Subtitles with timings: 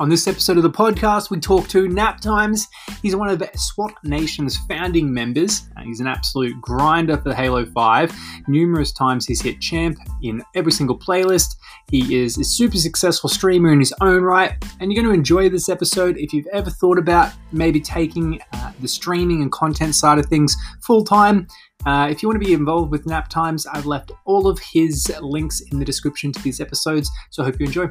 [0.00, 2.66] On this episode of the podcast, we talk to Nap Times.
[3.02, 5.68] He's one of SWAT Nation's founding members.
[5.76, 8.10] Uh, he's an absolute grinder for Halo 5.
[8.48, 11.56] Numerous times he's hit champ in every single playlist.
[11.90, 15.50] He is a super successful streamer in his own right, and you're going to enjoy
[15.50, 20.18] this episode if you've ever thought about maybe taking uh, the streaming and content side
[20.18, 21.46] of things full time.
[21.84, 25.14] Uh, if you want to be involved with Nap Times, I've left all of his
[25.20, 27.90] links in the description to these episodes, so I hope you enjoy.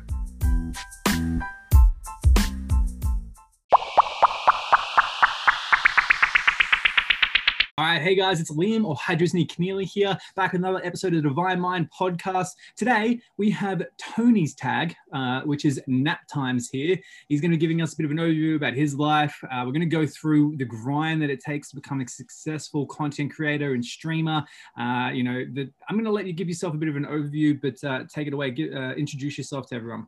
[7.80, 11.24] All right, hey guys, it's Liam or Hydrosny Keneally here, back with another episode of
[11.24, 12.50] the Divine Mind podcast.
[12.76, 16.98] Today we have Tony's tag, uh, which is Nap Times here.
[17.30, 19.42] He's going to be giving us a bit of an overview about his life.
[19.46, 22.86] Uh, we're going to go through the grind that it takes to become a successful
[22.86, 24.44] content creator and streamer.
[24.78, 27.06] Uh, you know, the, I'm going to let you give yourself a bit of an
[27.06, 28.52] overview, but uh, take it away.
[28.52, 30.06] Get, uh, introduce yourself to everyone.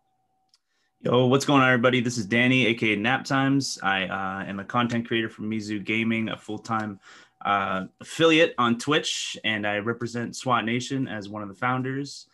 [1.03, 2.01] Yo, what's going on, everybody?
[2.01, 3.79] This is Danny, aka Nap Times.
[3.81, 6.99] I uh, am a content creator for Mizu Gaming, a full time
[7.45, 12.27] uh, affiliate on Twitch, and I represent SWAT Nation as one of the founders.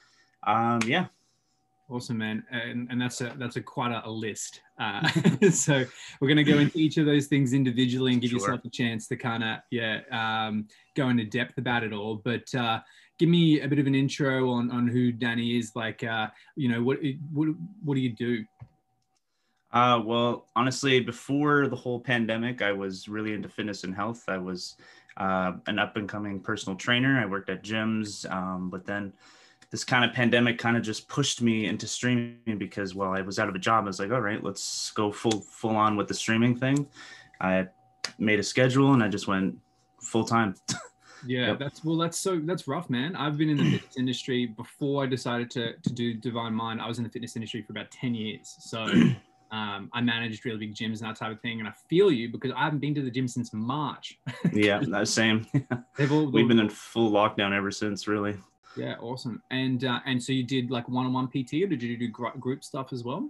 [0.46, 1.08] Um, yeah.
[1.90, 4.62] Awesome, man, and, and that's a that's a quite a, a list.
[4.78, 5.08] Uh,
[5.52, 5.86] so
[6.20, 8.40] we're going to go into each of those things individually and give sure.
[8.42, 12.16] yourself a chance to kind of yeah um, go into depth about it all.
[12.16, 12.82] But uh,
[13.18, 15.72] give me a bit of an intro on on who Danny is.
[15.76, 17.00] Like, uh, you know, what
[17.32, 17.48] what
[17.86, 18.44] what do you do?
[19.72, 24.24] Uh, well, honestly, before the whole pandemic, I was really into fitness and health.
[24.28, 24.78] I was
[25.18, 27.20] uh, an up and coming personal trainer.
[27.20, 29.12] I worked at gyms, um, but then
[29.70, 33.40] this kind of pandemic kind of just pushed me into streaming because while I was
[33.40, 36.08] out of a job, I was like, all right, let's go full full on with
[36.08, 36.88] the streaming thing.
[37.42, 37.68] I
[38.18, 39.58] made a schedule and I just went
[40.02, 40.56] full time.
[41.28, 41.60] yeah, yep.
[41.60, 43.18] that's well, that's so that's rough, man.
[43.18, 46.82] I've been in the fitness industry before I decided to to do Divine Mind.
[46.82, 48.88] I was in the fitness industry for about ten years, so.
[49.52, 51.60] Um, I managed really big gyms and that type of thing.
[51.60, 54.20] And I feel you because I haven't been to the gym since March.
[54.54, 55.46] yeah, the same.
[56.12, 58.36] all, We've been in full lockdown ever since, really.
[58.76, 59.42] Yeah, awesome.
[59.50, 62.94] And uh, and so you did like one-on-one PT, or did you do group stuff
[62.94, 63.30] as well?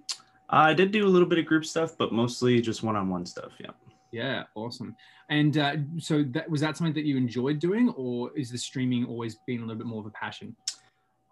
[0.49, 3.51] Uh, I did do a little bit of group stuff, but mostly just one-on-one stuff.
[3.59, 3.71] Yeah.
[4.11, 4.95] Yeah, awesome.
[5.29, 9.05] And uh, so that was that something that you enjoyed doing, or is the streaming
[9.05, 10.55] always been a little bit more of a passion?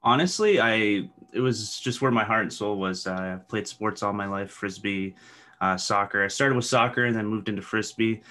[0.05, 3.07] Honestly, I it was just where my heart and soul was.
[3.07, 5.15] Uh, I played sports all my life, frisbee,
[5.59, 6.23] uh, soccer.
[6.23, 8.21] I started with soccer and then moved into frisbee.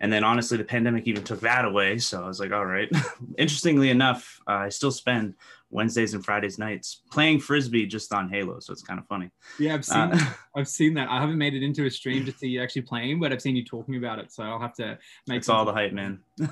[0.00, 1.98] And then honestly, the pandemic even took that away.
[1.98, 2.90] So I was like, all right.
[3.38, 5.34] Interestingly enough, uh, I still spend
[5.70, 9.30] Wednesdays and Fridays nights playing frisbee just on Halo, so it's kind of funny.
[9.58, 11.08] Yeah, I've seen uh, I've seen that.
[11.08, 13.56] I haven't made it into a stream to see you actually playing, but I've seen
[13.56, 14.98] you talking about it, so I'll have to
[15.28, 15.38] make.
[15.38, 16.20] It's all the hype, man.
[16.38, 16.46] yeah,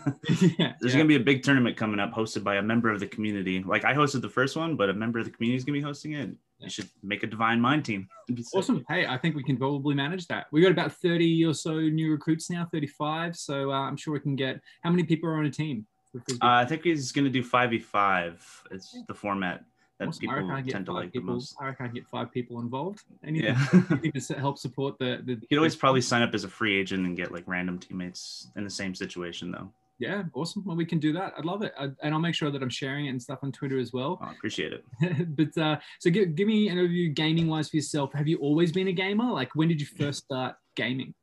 [0.80, 0.92] There's yeah.
[0.92, 3.62] gonna be a big tournament coming up, hosted by a member of the community.
[3.62, 5.82] Like I hosted the first one, but a member of the community is gonna be
[5.82, 6.30] hosting it.
[6.58, 6.64] Yeah.
[6.66, 8.08] You should make a Divine Mind team.
[8.54, 8.84] Awesome.
[8.88, 10.46] Hey, I think we can probably manage that.
[10.52, 13.36] We got about 30 or so new recruits now, 35.
[13.36, 14.60] So uh, I'm sure we can get.
[14.82, 15.86] How many people are on a team?
[16.14, 18.34] Uh, I think he's going to do 5v5.
[18.70, 19.64] It's the format
[19.98, 20.20] that awesome.
[20.20, 21.56] people tend to like people, the most.
[21.60, 23.02] I reckon I get five people involved.
[23.24, 23.82] Anything, yeah.
[23.90, 25.22] anything to help support the.
[25.24, 27.78] the you could always probably sign up as a free agent and get like random
[27.78, 29.70] teammates in the same situation though.
[29.98, 30.64] Yeah, awesome.
[30.64, 31.34] Well, we can do that.
[31.36, 33.50] I'd love it, I, and I'll make sure that I'm sharing it and stuff on
[33.50, 34.18] Twitter as well.
[34.22, 34.84] I oh, appreciate it.
[35.36, 38.12] but uh, so, give, give me an overview gaming wise for yourself.
[38.12, 39.28] Have you always been a gamer?
[39.32, 41.14] Like, when did you first start gaming?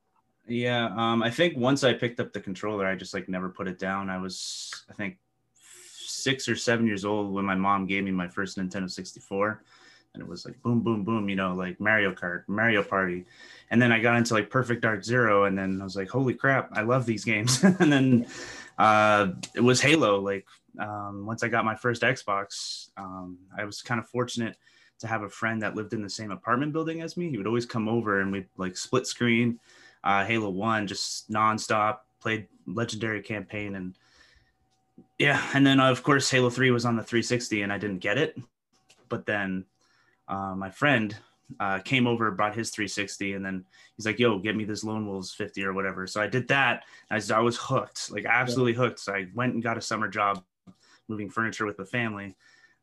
[0.48, 3.68] Yeah, um, I think once I picked up the controller, I just like never put
[3.68, 4.10] it down.
[4.10, 5.18] I was, I think,
[6.16, 9.64] six or seven years old when my mom gave me my first Nintendo 64.
[10.14, 13.26] And it was like boom, boom, boom, you know, like Mario Kart, Mario Party.
[13.70, 15.46] And then I got into like Perfect Dark Zero.
[15.46, 17.64] And then I was like, holy crap, I love these games.
[17.64, 18.28] and then
[18.78, 20.20] uh, it was Halo.
[20.20, 20.46] Like
[20.80, 24.58] um, once I got my first Xbox, um, I was kind of fortunate
[25.00, 27.30] to have a friend that lived in the same apartment building as me.
[27.30, 29.60] He would always come over and we'd like split screen
[30.06, 33.76] uh, Halo 1 just nonstop, played Legendary Campaign.
[33.76, 33.98] And
[35.20, 38.18] yeah, and then of course Halo 3 was on the 360 and I didn't get
[38.18, 38.38] it.
[39.10, 39.66] But then
[40.28, 41.16] uh, my friend
[41.60, 43.66] uh, came over, brought his 360, and then
[43.96, 46.84] he's like, "Yo, get me this Lone Wolves 50 or whatever." So I did that.
[47.12, 49.00] I was, I was hooked, like absolutely hooked.
[49.00, 50.44] So I went and got a summer job
[51.08, 52.36] moving furniture with the family.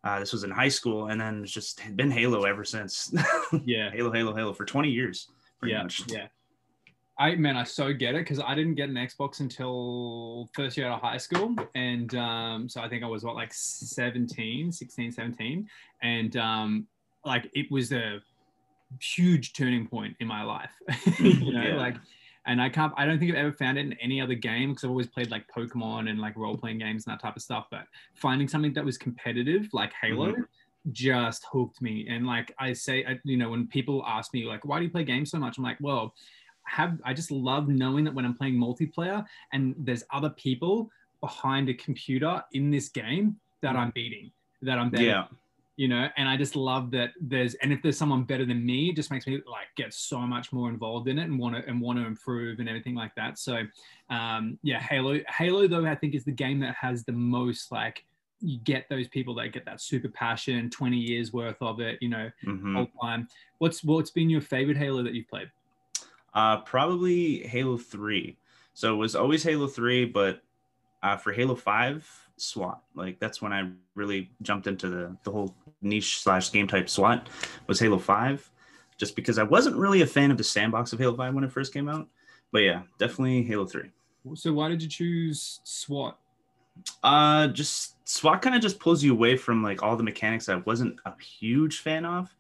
[0.05, 3.15] Uh, this was in high school, and then it's just been Halo ever since.
[3.65, 5.29] yeah, Halo, Halo, Halo for 20 years.
[5.65, 6.03] Yeah, much.
[6.09, 6.27] yeah.
[7.23, 10.89] I man, I so get it because I didn't get an Xbox until first year
[10.89, 11.55] out of high school.
[11.77, 15.69] And um, so I think I was what, like 17, 16, 17.
[16.03, 16.87] And um,
[17.25, 18.21] like it was a
[19.01, 20.73] huge turning point in my life.
[21.21, 21.77] you know, yeah.
[21.77, 21.95] like,
[22.45, 24.83] and I can't, I don't think I've ever found it in any other game because
[24.83, 27.67] I've always played like Pokemon and like role playing games and that type of stuff.
[27.71, 30.43] But finding something that was competitive, like Halo, mm-hmm.
[30.91, 32.09] just hooked me.
[32.11, 34.91] And like I say, I, you know, when people ask me like, why do you
[34.91, 35.57] play games so much?
[35.57, 36.15] I'm like, well,
[36.65, 41.69] have I just love knowing that when I'm playing multiplayer and there's other people behind
[41.69, 44.31] a computer in this game that I'm beating,
[44.63, 45.05] that I'm better.
[45.05, 45.25] Yeah.
[45.77, 48.91] You know, and I just love that there's and if there's someone better than me,
[48.91, 51.67] it just makes me like get so much more involved in it and want to
[51.67, 53.39] and want to improve and everything like that.
[53.39, 53.63] So
[54.11, 58.05] um yeah, Halo Halo though I think is the game that has the most like
[58.41, 62.09] you get those people that get that super passion, 20 years worth of it, you
[62.09, 62.75] know, Mhm.
[62.75, 63.29] whole time.
[63.59, 65.51] What's what's been your favorite Halo that you've played?
[66.35, 68.37] Uh, probably Halo 3.
[68.75, 70.43] So it was always Halo 3, but
[71.03, 72.83] uh, for Halo 5, SWAT.
[72.95, 77.29] Like that's when I really jumped into the, the whole niche slash game type SWAT
[77.67, 78.51] was Halo 5,
[78.97, 81.53] just because I wasn't really a fan of the sandbox of Halo 5 when it
[81.53, 82.09] first came out.
[82.51, 83.91] But yeah, definitely Halo 3.
[84.35, 86.19] So why did you choose SWAT?
[87.03, 90.57] Uh, just SWAT kind of just pulls you away from like all the mechanics I
[90.57, 92.35] wasn't a huge fan of.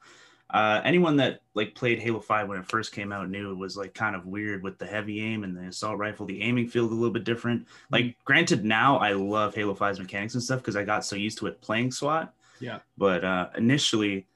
[0.52, 3.76] Uh, anyone that like played Halo 5 when it first came out knew it was
[3.76, 6.26] like kind of weird with the heavy aim and the assault rifle.
[6.26, 7.66] The aiming felt a little bit different.
[7.90, 11.38] Like, granted, now I love Halo 5's mechanics and stuff because I got so used
[11.38, 12.34] to it playing SWAT.
[12.60, 12.80] Yeah.
[12.98, 14.26] But uh, initially,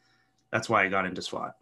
[0.51, 1.57] that's why I got into SWAT.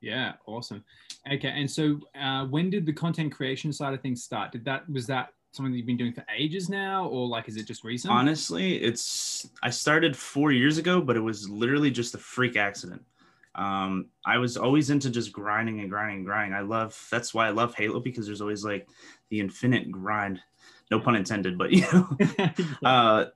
[0.00, 0.84] Yeah, awesome.
[1.32, 4.50] Okay, and so uh, when did the content creation side of things start?
[4.50, 7.56] Did that was that something that you've been doing for ages now, or like is
[7.56, 8.12] it just recent?
[8.12, 13.02] Honestly, it's I started four years ago, but it was literally just a freak accident.
[13.54, 16.54] Um, I was always into just grinding and grinding and grinding.
[16.54, 18.88] I love that's why I love Halo because there's always like
[19.28, 20.40] the infinite grind.
[20.90, 22.16] No pun intended, but you know,
[22.82, 23.26] uh,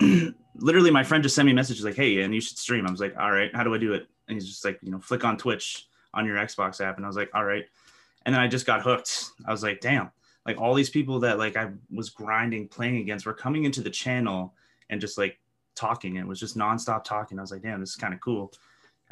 [0.56, 3.00] literally my friend just sent me messages like, "Hey, and you should stream." I was
[3.00, 5.24] like, "All right, how do I do it?" And he's just like, you know, flick
[5.24, 7.64] on Twitch on your Xbox app, and I was like, "All right."
[8.26, 9.30] And then I just got hooked.
[9.46, 10.10] I was like, "Damn!"
[10.46, 13.90] Like all these people that like I was grinding playing against were coming into the
[13.90, 14.54] channel
[14.90, 15.38] and just like
[15.76, 16.16] talking.
[16.16, 17.38] It was just nonstop talking.
[17.38, 18.52] I was like, "Damn, this is kind of cool."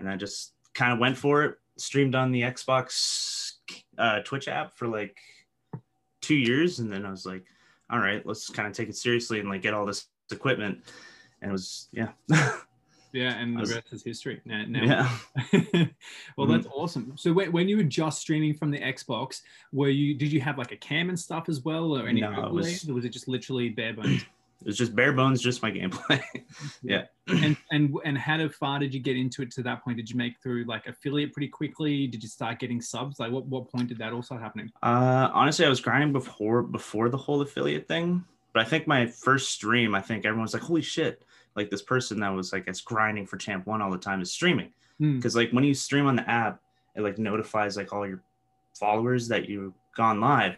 [0.02, 1.58] And I just kind of went for it.
[1.78, 3.52] Streamed on the Xbox
[3.96, 5.16] uh, Twitch app for like
[6.20, 7.44] two years, and then I was like,
[7.88, 10.81] "All right, let's kind of take it seriously and like get all this equipment."
[11.40, 12.08] And it was yeah.
[13.12, 14.40] yeah, and the was- rest is history.
[14.44, 15.16] Now, now
[15.52, 15.87] yeah.
[16.37, 17.14] well, that's awesome.
[17.16, 19.40] So when, when you were just streaming from the Xbox,
[19.72, 22.32] were you did you have like a cam and stuff as well, or any No,
[22.46, 24.25] it was- or was it just literally bare bones?
[24.62, 26.23] It was just bare bones, just my gameplay.
[26.82, 27.06] yeah.
[27.26, 29.97] and and and how far did you get into it to that point?
[29.97, 32.06] Did you make through like affiliate pretty quickly?
[32.06, 33.19] Did you start getting subs?
[33.19, 34.70] Like what what point did that start happening?
[34.82, 39.06] Uh, honestly, I was grinding before before the whole affiliate thing, but I think my
[39.06, 41.25] first stream, I think everyone was like, "Holy shit!"
[41.56, 44.31] Like this person that was like, "It's grinding for Champ One all the time is
[44.31, 45.17] streaming." Hmm.
[45.17, 46.61] Because like when you stream on the app,
[46.94, 48.23] it like notifies like all your
[48.79, 50.56] followers that you've gone live.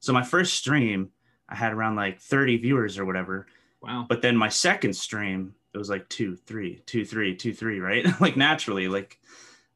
[0.00, 1.10] So my first stream,
[1.52, 3.46] I had around like 30 viewers or whatever.
[3.82, 4.06] Wow.
[4.08, 8.06] But then my second stream, it was like two, three, two, three, two, three, right?
[8.20, 9.18] like naturally, like,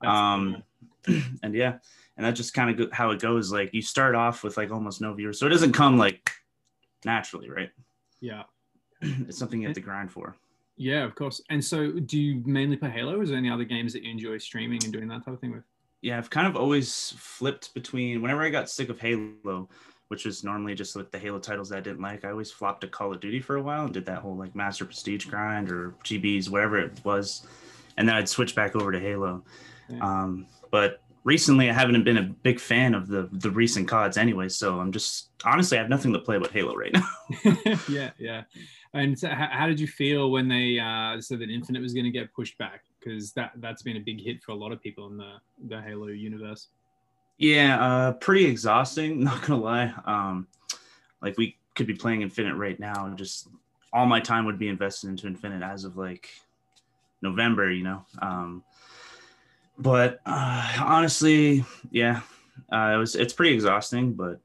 [0.00, 0.62] That's um,
[1.42, 1.78] and yeah,
[2.16, 3.52] and that's just kind of how it goes.
[3.52, 6.30] Like you start off with like almost no viewers, so it doesn't come like
[7.04, 7.70] naturally, right?
[8.20, 8.44] yeah.
[9.00, 10.34] it's something you have to grind for.
[10.76, 11.42] Yeah, of course.
[11.50, 13.18] And so, do you mainly play Halo?
[13.18, 15.40] Or is there any other games that you enjoy streaming and doing that type of
[15.40, 15.64] thing with?
[16.02, 19.68] Yeah, I've kind of always flipped between whenever I got sick of Halo,
[20.08, 22.24] which was normally just like the Halo titles that I didn't like.
[22.24, 24.54] I always flopped to Call of Duty for a while and did that whole like
[24.54, 27.46] Master Prestige grind or GBs, whatever it was,
[27.96, 29.42] and then I'd switch back over to Halo.
[29.88, 29.98] Yeah.
[30.00, 34.48] Um, but recently, I haven't been a big fan of the the recent CODs anyway.
[34.48, 37.78] So I'm just honestly, I have nothing to play but Halo right now.
[37.88, 38.42] yeah, yeah.
[38.94, 42.04] And so how, how did you feel when they uh, said that Infinite was going
[42.04, 42.84] to get pushed back?
[42.98, 45.34] Because that that's been a big hit for a lot of people in the
[45.68, 46.68] the Halo universe.
[47.38, 49.20] Yeah, uh, pretty exhausting.
[49.24, 49.94] Not gonna lie.
[50.04, 50.46] Um,
[51.20, 53.48] like we could be playing Infinite right now, and just
[53.92, 56.30] all my time would be invested into Infinite as of like
[57.22, 58.04] November, you know.
[58.20, 58.62] Um,
[59.78, 62.22] but uh, honestly, yeah,
[62.72, 64.40] uh, it was it's pretty exhausting, but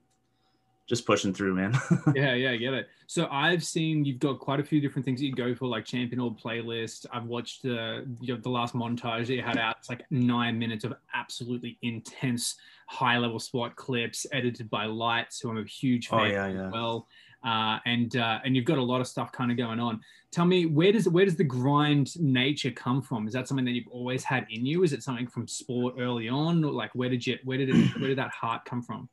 [0.91, 1.73] just pushing through, man.
[2.15, 2.89] yeah, yeah, I get it.
[3.07, 5.85] So I've seen you've got quite a few different things that you go for, like
[5.85, 7.05] champion or playlist.
[7.13, 9.77] I've watched the you know, the last montage that you had out.
[9.79, 12.55] It's like nine minutes of absolutely intense,
[12.87, 16.67] high level SWAT clips edited by Lights, who I'm a huge fan oh yeah, yeah.
[16.67, 17.07] as well.
[17.41, 20.01] Uh, and uh, and you've got a lot of stuff kind of going on.
[20.29, 23.27] Tell me, where does where does the grind nature come from?
[23.27, 24.83] Is that something that you've always had in you?
[24.83, 26.65] Is it something from sport early on?
[26.65, 29.07] Or like where did you where did it where did that heart come from?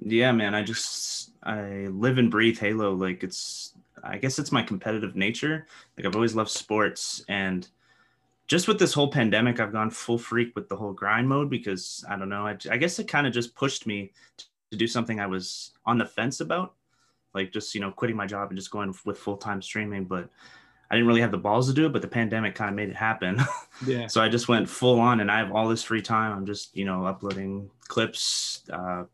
[0.00, 0.54] Yeah, man.
[0.54, 2.94] I just I live and breathe Halo.
[2.94, 3.72] Like it's
[4.02, 5.66] I guess it's my competitive nature.
[5.96, 7.68] Like I've always loved sports and
[8.46, 12.04] just with this whole pandemic, I've gone full freak with the whole grind mode because
[12.08, 12.46] I don't know.
[12.46, 14.12] I, I guess it kind of just pushed me
[14.70, 16.74] to do something I was on the fence about,
[17.34, 20.04] like just you know quitting my job and just going with full time streaming.
[20.04, 20.28] But
[20.90, 22.88] I didn't really have the balls to do it, but the pandemic kind of made
[22.88, 23.40] it happen.
[23.86, 24.06] Yeah.
[24.06, 26.32] so I just went full on, and I have all this free time.
[26.34, 29.04] I'm just you know uploading clips, uh,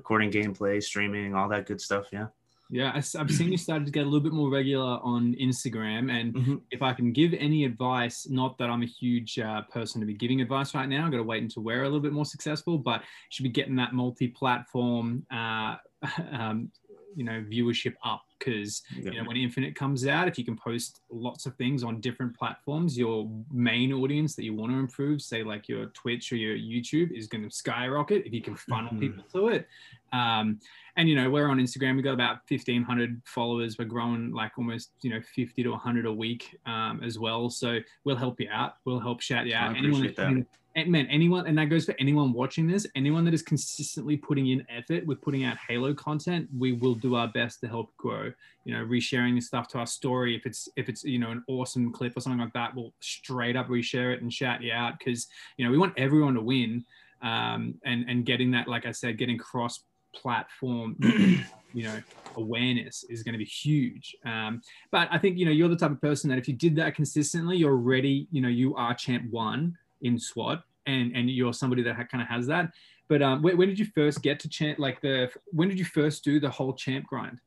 [0.00, 2.06] recording gameplay, streaming, all that good stuff.
[2.10, 2.28] Yeah.
[2.72, 6.10] Yeah, I, have seen you started to get a little bit more regular on Instagram.
[6.10, 6.54] And mm-hmm.
[6.70, 10.14] if I can give any advice, not that I'm a huge uh, person to be
[10.14, 12.78] giving advice right now, I've got to wait until we're a little bit more successful,
[12.78, 15.76] but you should be getting that multi-platform, uh,
[16.32, 16.70] um,
[17.16, 19.12] you know, viewership up because yeah.
[19.12, 22.36] you know when Infinite comes out, if you can post lots of things on different
[22.36, 26.56] platforms, your main audience that you want to improve, say like your Twitch or your
[26.56, 29.00] YouTube, is going to skyrocket if you can funnel mm-hmm.
[29.00, 29.68] people to it.
[30.12, 30.58] Um,
[30.96, 34.90] and you know we're on instagram we've got about 1500 followers we're growing like almost
[35.02, 38.74] you know 50 to 100 a week um, as well so we'll help you out
[38.84, 40.46] we'll help shout you out I anyone that.
[40.82, 44.48] And man anyone and that goes for anyone watching this anyone that is consistently putting
[44.48, 48.32] in effort with putting out halo content we will do our best to help grow.
[48.64, 51.44] You know resharing this stuff to our story if it's if it's you know an
[51.48, 54.98] awesome clip or something like that we'll straight up reshare it and shout you out
[54.98, 56.84] because you know we want everyone to win
[57.22, 59.80] um, and and getting that like i said getting cross
[60.14, 60.96] platform
[61.72, 62.02] you know
[62.36, 64.14] awareness is going to be huge.
[64.24, 64.60] Um,
[64.90, 66.94] but i think you know you're the type of person that if you did that
[66.94, 71.82] consistently you're ready you know you are champ one in swat and and you're somebody
[71.82, 72.70] that kind of has that.
[73.08, 75.84] But um, when, when, did you first get to champ like the when did you
[75.84, 77.38] first do the whole champ grind?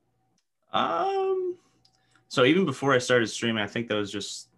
[0.71, 1.57] Um
[2.33, 4.49] so even before i started streaming i think that was just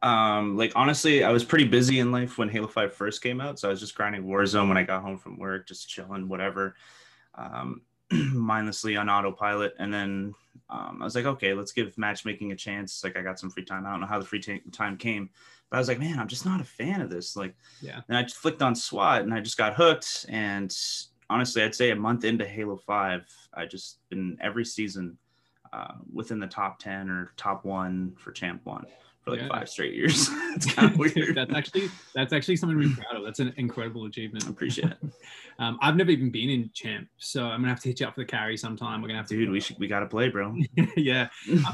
[0.00, 3.58] um like honestly i was pretty busy in life when halo 5 first came out.
[3.58, 6.76] So i was just grinding warzone when i got home from work just chilling whatever
[7.34, 9.74] um mindlessly on autopilot.
[9.78, 10.34] And then
[10.70, 13.04] um, i was like okay let's give matchmaking a chance.
[13.04, 13.84] Like i got some free time.
[13.84, 15.28] I don't know how the free t- time came
[15.70, 18.16] but i was like man i'm just not a fan of this like yeah and
[18.16, 20.76] i just flicked on swat and i just got hooked and
[21.28, 23.22] honestly i'd say a month into halo 5
[23.54, 25.16] i just been every season
[25.72, 28.84] uh, within the top 10 or top one for champ one
[29.22, 29.48] for like yeah.
[29.48, 30.28] five straight years.
[30.54, 31.34] it's kind of weird.
[31.34, 33.24] that's actually that's actually something to be proud of.
[33.24, 34.46] That's an incredible achievement.
[34.46, 34.98] I appreciate it.
[35.58, 38.14] um, I've never even been in champ, so I'm gonna have to hit you up
[38.14, 39.02] for the carry sometime.
[39.02, 39.36] We're gonna have to.
[39.36, 40.56] Dude, we should we gotta play, bro.
[40.96, 41.28] yeah,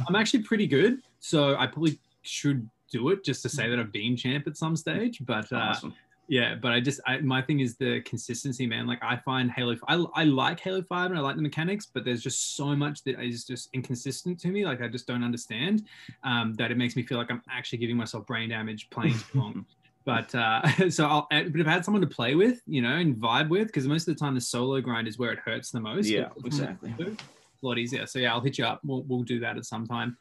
[0.08, 3.92] I'm actually pretty good, so I probably should do it just to say that I've
[3.92, 5.18] been champ at some stage.
[5.24, 5.94] But uh, awesome
[6.28, 9.76] yeah but i just I, my thing is the consistency man like i find halo
[9.86, 13.04] I, I like halo 5 and i like the mechanics but there's just so much
[13.04, 15.84] that is just inconsistent to me like i just don't understand
[16.24, 19.38] um, that it makes me feel like i'm actually giving myself brain damage playing too
[19.38, 19.66] long
[20.04, 23.16] but uh, so I'll, but if I had someone to play with, you know, and
[23.16, 25.80] vibe with, because most of the time the solo grind is where it hurts the
[25.80, 26.06] most.
[26.06, 26.94] Yeah, exactly.
[27.00, 27.16] A
[27.60, 28.06] lot easier.
[28.06, 28.80] So yeah, I'll hit you up.
[28.84, 30.16] We'll, we'll do that at some time.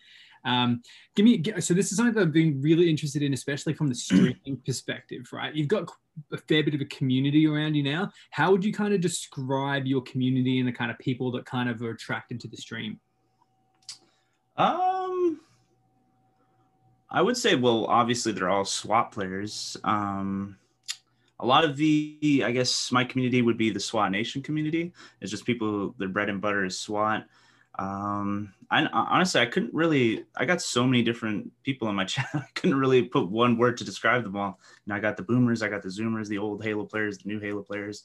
[0.45, 0.81] Um,
[1.15, 3.95] give me so this is something that I've been really interested in, especially from the
[3.95, 5.53] streaming perspective, right?
[5.53, 5.89] You've got
[6.31, 8.11] a fair bit of a community around you now.
[8.29, 11.69] How would you kind of describe your community and the kind of people that kind
[11.69, 12.99] of are attracted to the stream?
[14.57, 15.39] Um,
[17.09, 19.77] I would say, well, obviously they're all SWAT players.
[19.83, 20.57] Um,
[21.39, 24.93] a lot of the, I guess, my community would be the SWAT Nation community.
[25.19, 27.25] It's just people, their bread and butter is SWAT.
[27.77, 30.25] Um, I honestly I couldn't really.
[30.35, 32.29] I got so many different people in my chat.
[32.33, 34.59] I couldn't really put one word to describe them all.
[34.85, 37.39] Know, I got the boomers, I got the zoomers, the old Halo players, the new
[37.39, 38.03] Halo players.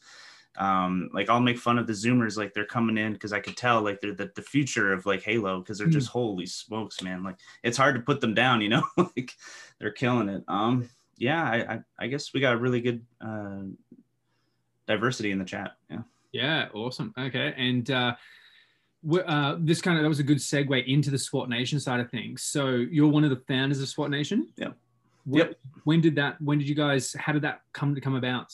[0.59, 3.57] Um, like I'll make fun of the zoomers, like they're coming in because I could
[3.57, 6.13] tell like they're the, the future of like Halo because they're just mm.
[6.13, 7.23] holy smokes, man.
[7.23, 8.83] Like it's hard to put them down, you know.
[8.97, 9.33] like
[9.79, 10.43] they're killing it.
[10.49, 13.63] Um, yeah, I, I I guess we got a really good uh
[14.87, 15.73] diversity in the chat.
[15.89, 16.03] Yeah.
[16.33, 17.15] Yeah, awesome.
[17.17, 18.15] Okay, and uh
[19.27, 22.11] uh, this kind of that was a good segue into the SWAT Nation side of
[22.11, 22.43] things.
[22.43, 24.49] So you're one of the founders of SWAT Nation.
[24.57, 24.69] Yeah.
[25.27, 25.55] yep.
[25.85, 26.41] When did that?
[26.41, 27.15] When did you guys?
[27.19, 28.53] How did that come to come about?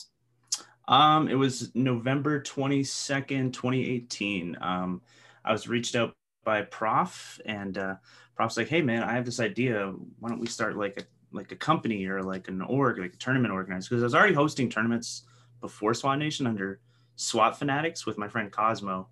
[0.89, 4.57] Um, it was November twenty second, twenty eighteen.
[4.61, 5.03] Um,
[5.45, 7.95] I was reached out by Prof, and uh,
[8.37, 9.93] Prof's like, "Hey, man, I have this idea.
[10.21, 13.19] Why don't we start like a like a company or like an org, like a
[13.19, 15.25] tournament organizer?" Because I was already hosting tournaments
[15.61, 16.81] before SWAT Nation under
[17.17, 19.09] SWAT Fanatics with my friend Cosmo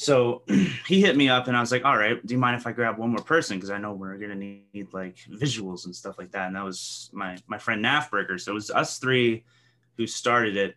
[0.00, 0.40] so
[0.88, 2.72] he hit me up and I was like, all right, do you mind if I
[2.72, 3.58] grab one more person?
[3.58, 6.46] Because I know we're gonna need like visuals and stuff like that.
[6.46, 8.40] And that was my my friend Nafburger.
[8.40, 9.44] So it was us three
[9.98, 10.74] who started it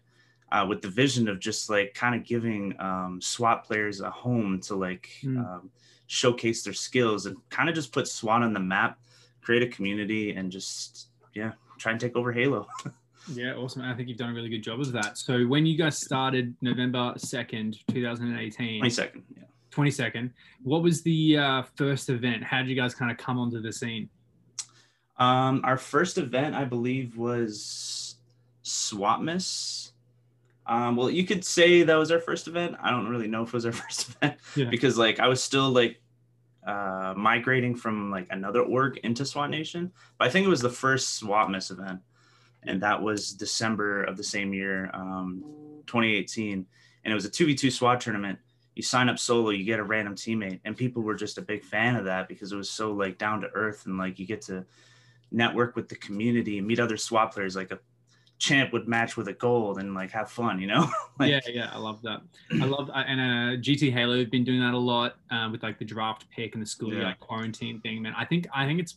[0.51, 4.59] uh, with the vision of just like kind of giving um, SWAT players a home
[4.63, 5.37] to like mm.
[5.37, 5.71] um,
[6.07, 8.99] showcase their skills and kind of just put SWAT on the map,
[9.41, 12.67] create a community, and just yeah, try and take over Halo.
[13.31, 13.81] Yeah, awesome.
[13.83, 15.17] I think you've done a really good job of that.
[15.17, 18.83] So when you guys started November 2nd, 2018.
[18.83, 19.43] 22nd, yeah.
[19.71, 20.31] 22nd.
[20.63, 22.43] What was the uh, first event?
[22.43, 24.09] How did you guys kind of come onto the scene?
[25.17, 28.15] Um, our first event, I believe, was
[28.63, 29.91] SWATmas.
[30.65, 32.75] Um, well, you could say that was our first event.
[32.81, 34.69] I don't really know if it was our first event yeah.
[34.69, 36.01] because like I was still like
[36.65, 39.91] uh, migrating from like another org into SWAT Nation.
[40.17, 41.99] But I think it was the first SWATmas event,
[42.67, 45.43] and that was December of the same year, um,
[45.87, 46.65] 2018,
[47.03, 48.39] and it was a two v two SWAT tournament.
[48.75, 51.63] You sign up solo, you get a random teammate, and people were just a big
[51.63, 54.41] fan of that because it was so like down to earth and like you get
[54.43, 54.65] to
[55.31, 57.55] network with the community and meet other SWAT players.
[57.55, 57.79] Like a
[58.39, 60.89] champ would match with a gold and like have fun, you know?
[61.19, 62.21] like, yeah, yeah, I love that.
[62.61, 65.79] I love and uh, GT Halo have been doing that a lot uh, with like
[65.79, 67.05] the draft pick and the school yeah.
[67.05, 68.01] like quarantine thing.
[68.01, 68.95] Man, I think I think it's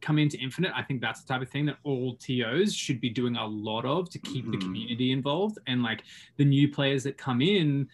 [0.00, 3.10] come into Infinite, I think that's the type of thing that all TOs should be
[3.10, 4.52] doing a lot of to keep mm-hmm.
[4.52, 5.58] the community involved.
[5.66, 6.02] And like
[6.36, 7.88] the new players that come in,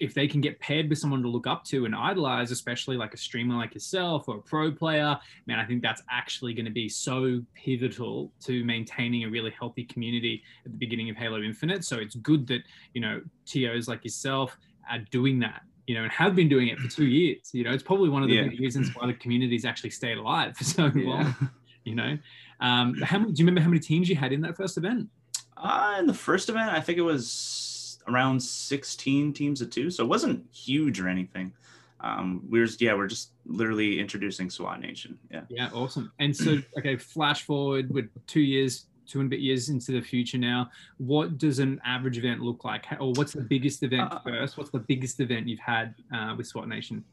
[0.00, 3.14] if they can get paired with someone to look up to and idolize, especially like
[3.14, 6.72] a streamer like yourself or a pro player, man, I think that's actually going to
[6.72, 11.84] be so pivotal to maintaining a really healthy community at the beginning of Halo Infinite.
[11.84, 12.62] So it's good that,
[12.94, 14.56] you know, TOs like yourself
[14.90, 17.50] are doing that you know, and have been doing it for two years.
[17.52, 18.42] You know, it's probably one of the yeah.
[18.42, 21.08] reasons why the community's actually stayed alive for so yeah.
[21.08, 21.50] long.
[21.84, 22.16] You know,
[22.60, 25.08] um, how many, do you remember how many teams you had in that first event?
[25.56, 30.04] Uh, in the first event, I think it was around 16 teams of two, so
[30.04, 31.52] it wasn't huge or anything.
[32.00, 35.18] Um, we are yeah, we're just literally introducing SWAT Nation.
[35.30, 35.42] Yeah.
[35.48, 36.12] Yeah, awesome.
[36.18, 40.00] And so, okay, flash forward with two years two and a bit years into the
[40.00, 42.86] future now, what does an average event look like?
[43.00, 44.56] Or what's the biggest event uh, first?
[44.56, 47.04] What's the biggest event you've had uh, with SWAT Nation?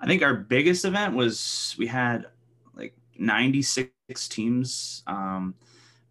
[0.00, 2.26] I think our biggest event was we had
[2.74, 5.02] like 96 teams.
[5.06, 5.54] Um,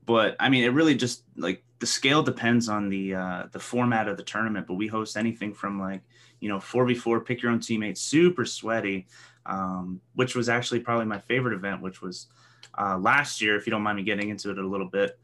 [0.05, 4.07] but I mean, it really just like the scale depends on the uh, the format
[4.07, 4.67] of the tournament.
[4.67, 6.01] But we host anything from like
[6.39, 9.07] you know 4v4, pick your own teammate, super sweaty,
[9.45, 12.27] um, which was actually probably my favorite event, which was
[12.79, 15.19] uh, last year, if you don't mind me getting into it a little bit.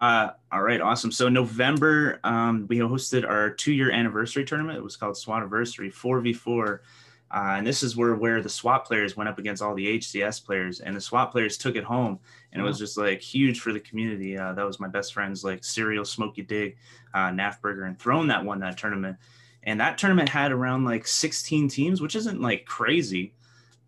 [0.00, 1.12] Uh, all right, awesome.
[1.12, 4.78] So November, um, we hosted our two-year anniversary tournament.
[4.78, 6.80] It was called SWATiversary 4v4.
[7.30, 10.44] Uh, and this is where where the SWAT players went up against all the HCS
[10.44, 12.18] players, and the SWAT players took it home,
[12.52, 14.36] and it was just like huge for the community.
[14.36, 16.76] Uh, that was my best friends like Serial, Smoky Dig,
[17.14, 19.16] uh, Nafburger, and Throne that won that tournament.
[19.62, 23.32] And that tournament had around like 16 teams, which isn't like crazy,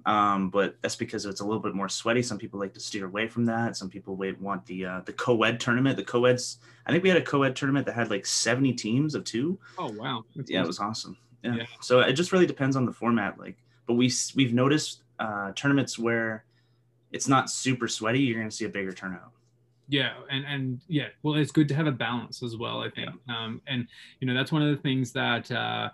[0.06, 2.22] um, but that's because it's a little bit more sweaty.
[2.22, 3.76] Some people like to steer away from that.
[3.76, 5.96] Some people want the uh, the co-ed tournament.
[5.96, 9.24] The co-eds, I think we had a co-ed tournament that had like 70 teams of
[9.24, 9.58] two.
[9.78, 10.24] Oh wow!
[10.36, 10.64] That's yeah, awesome.
[10.64, 11.16] it was awesome.
[11.42, 11.54] Yeah.
[11.56, 11.66] yeah.
[11.80, 13.38] So it just really depends on the format.
[13.38, 16.44] Like, but we we've noticed uh, tournaments where
[17.12, 18.20] it's not super sweaty.
[18.20, 19.30] You're going to see a bigger turnout.
[19.88, 22.80] Yeah, and and yeah, well, it's good to have a balance as well.
[22.80, 23.44] I think, yeah.
[23.44, 23.86] um, and
[24.20, 25.50] you know that's one of the things that.
[25.50, 25.90] Uh,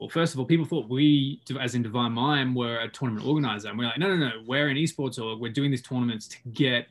[0.00, 3.68] well, first of all, people thought we, as in Divine Mind, were a tournament organizer.
[3.68, 5.38] And we're like, no, no, no, we're an esports org.
[5.38, 6.86] We're doing these tournaments to get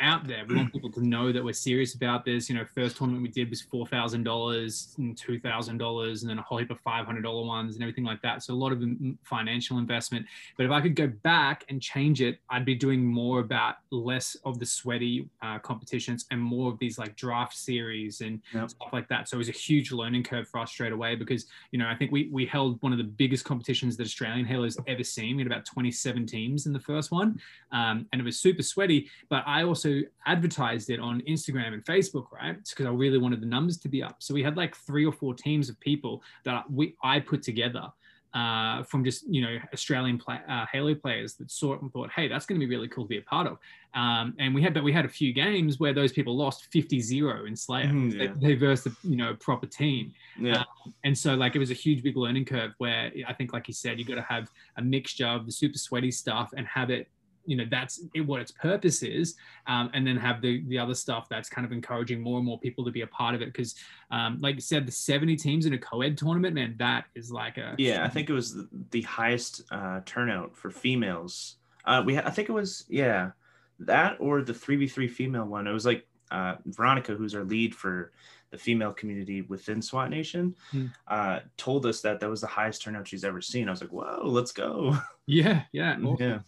[0.00, 0.44] out there.
[0.48, 2.48] We want people to know that we're serious about this.
[2.48, 6.30] You know, first tournament we did was four thousand dollars and two thousand dollars, and
[6.30, 8.42] then a whole heap of five hundred dollar ones and everything like that.
[8.42, 8.82] So a lot of
[9.22, 10.26] financial investment.
[10.56, 14.36] But if I could go back and change it, I'd be doing more about less
[14.44, 18.70] of the sweaty uh, competitions and more of these like draft series and yep.
[18.70, 19.28] stuff like that.
[19.28, 21.94] So it was a huge learning curve for us straight away because you know I
[21.94, 25.36] think we we held one of the biggest competitions that Australian Halo's ever seen.
[25.36, 27.40] We had about twenty seven teams in the first one,
[27.72, 29.08] um, and it was super sweaty.
[29.28, 29.83] But I also
[30.26, 32.56] advertised it on Instagram and Facebook, right?
[32.68, 34.16] because I really wanted the numbers to be up.
[34.20, 37.90] So we had like three or four teams of people that we I put together
[38.34, 42.10] uh, from just you know Australian play, uh, Halo players that saw it and thought,
[42.10, 43.58] hey, that's going to be really cool to be a part of.
[43.94, 47.46] Um, and we had, but we had a few games where those people lost 50-0
[47.46, 47.86] in Slayer.
[47.86, 48.32] Mm, yeah.
[48.40, 50.12] they, they versed a you know proper team.
[50.38, 50.58] Yeah.
[50.58, 53.68] Um, and so like it was a huge big learning curve where I think, like
[53.68, 56.90] you said, you got to have a mixture of the super sweaty stuff and have
[56.90, 57.08] it
[57.46, 59.34] you know that's it, what its purpose is
[59.66, 62.58] um, and then have the the other stuff that's kind of encouraging more and more
[62.58, 63.74] people to be a part of it because
[64.10, 67.58] um, like you said the 70 teams in a co-ed tournament man that is like
[67.58, 68.56] a yeah i think it was
[68.90, 73.30] the highest uh, turnout for females uh, we ha- i think it was yeah
[73.78, 78.12] that or the 3v3 female one it was like uh, veronica who's our lead for
[78.50, 80.86] the female community within SWAT Nation, hmm.
[81.08, 83.66] uh, told us that that was the highest turnout she's ever seen.
[83.66, 86.16] I was like, "Whoa, let's go!" Yeah, yeah, awesome.
[86.20, 86.38] yeah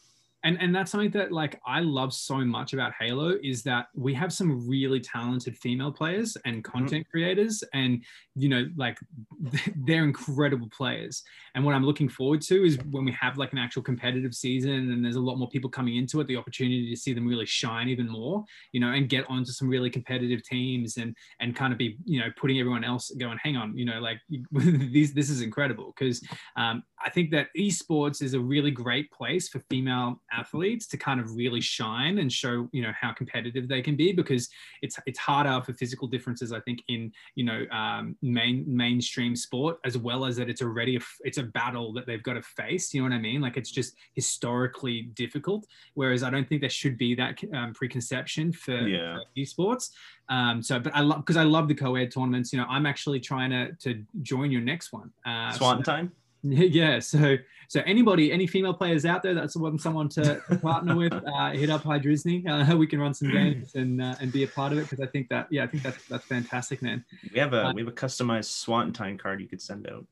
[0.46, 4.14] and and that's something that like I love so much about Halo is that we
[4.14, 6.72] have some really talented female players and mm-hmm.
[6.72, 8.04] content creators, and
[8.36, 8.96] you know like
[9.86, 11.24] they're incredible players.
[11.56, 14.92] And what I'm looking forward to is when we have like an actual competitive season
[14.92, 17.46] and there's a lot more people coming into it, the opportunity to see them really
[17.46, 21.72] shine even more, you know, and get onto some really competitive teams and and kind
[21.72, 24.20] of be you know putting everyone else going, hang on, you know, like
[24.52, 26.22] these this is incredible because
[26.56, 31.18] um, I think that esports is a really great place for female athletes to kind
[31.20, 34.48] of really shine and show you know how competitive they can be because
[34.82, 39.78] it's it's harder for physical differences I think in you know um, main mainstream sport
[39.84, 42.92] as well as that it's already a, it's a battle that they've got to face
[42.92, 46.70] you know what I mean like it's just historically difficult whereas I don't think there
[46.70, 49.16] should be that um, preconception for, Yeah.
[49.16, 49.90] for esports
[50.28, 53.20] um, so but I love because I love the co-ed tournaments you know I'm actually
[53.20, 56.12] trying to to join your next one uh, so- Swan time.
[56.52, 56.98] yeah.
[56.98, 57.36] So,
[57.68, 61.70] so anybody, any female players out there that's want someone to partner with, uh, hit
[61.70, 62.46] up High Disney.
[62.46, 65.00] Uh, we can run some games and uh, and be a part of it because
[65.00, 67.04] I think that yeah, I think that's that's fantastic, man.
[67.32, 70.06] We have a Uh, we have a customized Swan time card you could send out.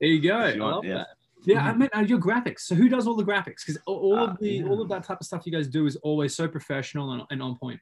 [0.00, 0.46] There you go.
[0.46, 0.94] You want, yeah.
[0.94, 1.06] that.
[1.44, 2.60] Yeah, I mean uh, your graphics.
[2.60, 3.64] So who does all the graphics?
[3.66, 4.66] Because all, all Uh, of the yeah.
[4.68, 7.42] all of that type of stuff you guys do is always so professional and, and
[7.42, 7.80] on point.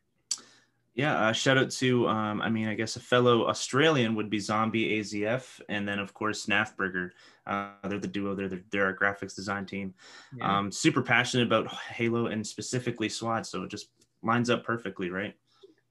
[0.98, 4.40] Yeah, uh, shout out to um, I mean I guess a fellow Australian would be
[4.40, 7.10] Zombie AZF, and then of course Nafburger.
[7.46, 8.34] Uh, they're the duo.
[8.34, 9.94] They're the, they're our graphics design team.
[10.36, 10.58] Yeah.
[10.58, 13.90] Um, super passionate about Halo and specifically SWAT, so it just
[14.24, 15.36] lines up perfectly, right?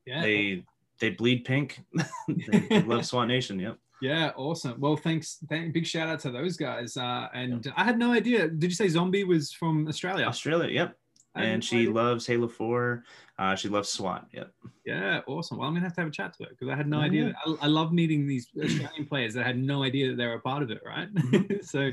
[0.05, 0.21] yeah.
[0.21, 0.65] They
[0.99, 1.79] they bleed pink.
[2.27, 3.59] they, they love SWAT Nation.
[3.59, 3.77] Yep.
[4.01, 4.77] Yeah, awesome.
[4.77, 5.37] Well, thanks.
[5.47, 6.97] Thank, big shout out to those guys.
[6.97, 8.49] Uh, and I had no idea.
[8.49, 10.25] Did you say Zombie was from Australia?
[10.25, 10.69] Australia.
[10.69, 10.97] Yep.
[11.39, 13.03] And she loves Halo Four.
[13.39, 14.27] Uh, she loves SWAT.
[14.33, 14.51] Yep.
[14.85, 15.57] Yeah, awesome.
[15.57, 17.01] Well, I'm gonna have to have a chat to her because I had no Oh,
[17.03, 17.27] idea.
[17.27, 17.53] yeah.
[17.61, 20.39] I, I love meeting these Australian players that had no idea that they were a
[20.39, 21.13] part of it, right?
[21.13, 21.55] Mm-hmm.
[21.61, 21.91] so,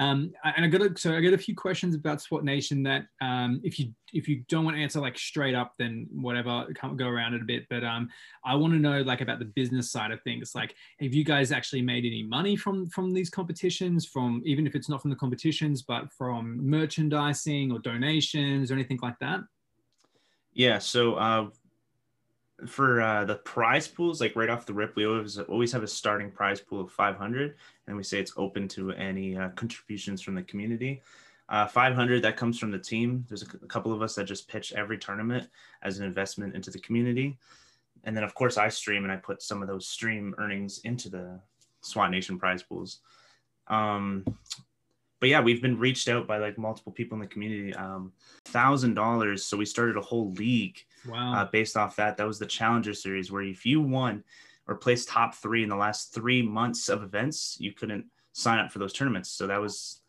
[0.00, 3.04] um, and I got a, so I got a few questions about SWAT Nation that
[3.20, 6.96] um, if you if you don't want to answer like straight up, then whatever, can't
[6.96, 7.66] go around it a bit.
[7.68, 8.08] But um,
[8.42, 10.52] I want to know like about the business side of things.
[10.54, 14.06] Like, have you guys actually made any money from from these competitions?
[14.06, 19.00] From even if it's not from the competitions, but from merchandising or donations or anything
[19.02, 19.40] like that?
[20.54, 20.78] Yeah.
[20.78, 21.48] So uh,
[22.66, 25.88] for uh, the prize pools, like right off the rip, we always always have a
[25.88, 30.34] starting prize pool of 500, and we say it's open to any uh, contributions from
[30.34, 31.02] the community.
[31.48, 33.24] Uh, 500 that comes from the team.
[33.28, 35.48] There's a, couple of us that just pitch every tournament
[35.82, 37.38] as an investment into the community,
[38.04, 41.08] and then of course I stream and I put some of those stream earnings into
[41.08, 41.40] the
[41.80, 43.00] SWAT Nation prize pools.
[43.68, 44.24] Um,
[45.20, 47.74] but yeah, we've been reached out by like multiple people in the community.
[47.74, 48.12] Um,
[48.46, 49.44] thousand dollars.
[49.44, 50.78] So we started a whole league
[51.08, 51.34] Wow.
[51.34, 52.16] uh, based off that.
[52.16, 54.24] That was the Challenger Series, where if you won
[54.66, 58.70] or placed top three in the last three months of events, you couldn't sign up
[58.70, 59.30] for those tournaments.
[59.30, 60.00] So that was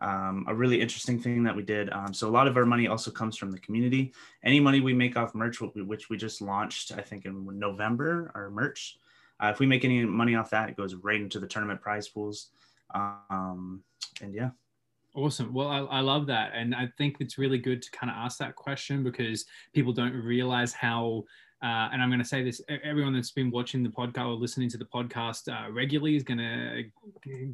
[0.00, 1.92] um, a really interesting thing that we did.
[1.92, 4.12] Um, so a lot of our money also comes from the community.
[4.42, 8.50] Any money we make off merch, which we just launched, I think in November, our
[8.50, 8.96] merch.
[9.42, 12.08] Uh, if we make any money off that, it goes right into the tournament prize
[12.08, 12.48] pools.
[12.94, 13.82] Um,
[14.22, 14.50] and yeah,
[15.14, 15.52] Awesome.
[15.52, 16.52] Well, I, I love that.
[16.54, 20.14] And I think it's really good to kind of ask that question because people don't
[20.14, 21.24] realize how,
[21.62, 24.70] uh, and I'm going to say this everyone that's been watching the podcast or listening
[24.70, 26.84] to the podcast uh, regularly is going to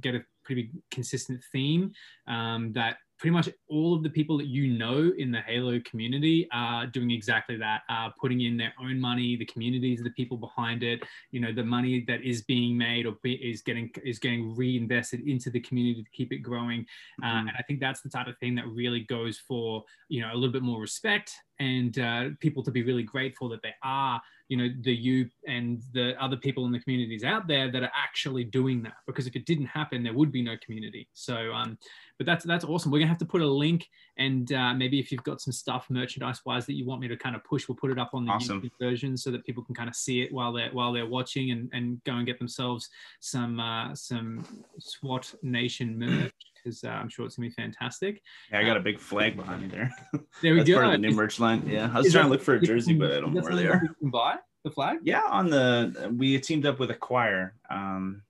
[0.00, 1.92] get a pretty consistent theme
[2.28, 6.46] um, that pretty much all of the people that you know in the Halo community
[6.52, 9.36] are doing exactly that, are putting in their own money.
[9.36, 13.16] The communities, the people behind it, you know, the money that is being made or
[13.22, 16.86] be, is getting is getting reinvested into the community to keep it growing.
[17.22, 17.48] Uh, Mhm.
[17.48, 20.34] and I think that's the type of thing that really goes for you know a
[20.34, 24.56] little bit more respect and uh, people to be really grateful that they are you
[24.56, 28.44] know the you and the other people in the communities out there that are actually
[28.44, 31.08] doing that because if it didn't happen there would be no community.
[31.12, 31.78] So um
[32.18, 32.90] but that's that's awesome.
[32.90, 35.86] We're gonna have to put a link and uh, maybe if you've got some stuff
[35.90, 38.24] merchandise wise that you want me to kind of push we'll put it up on
[38.24, 38.60] the Awesome.
[38.62, 41.50] YouTube version so that people can kind of see it while they're while they're watching
[41.50, 42.88] and, and go and get themselves
[43.20, 44.44] some uh, some
[44.78, 46.32] SWAT Nation merch
[46.66, 48.20] because uh, I'm sure it's gonna be fantastic.
[48.50, 49.94] yeah, I got a big flag behind me there.
[50.42, 50.74] There we That's go.
[50.76, 51.66] part of the new Is- merch line.
[51.66, 53.54] Yeah, I was trying that to look for a jersey, but I don't know where
[53.54, 53.80] they are.
[53.82, 54.98] you can buy the flag.
[55.02, 57.54] Yeah, on the we teamed up with Acquire.
[57.70, 58.22] Um,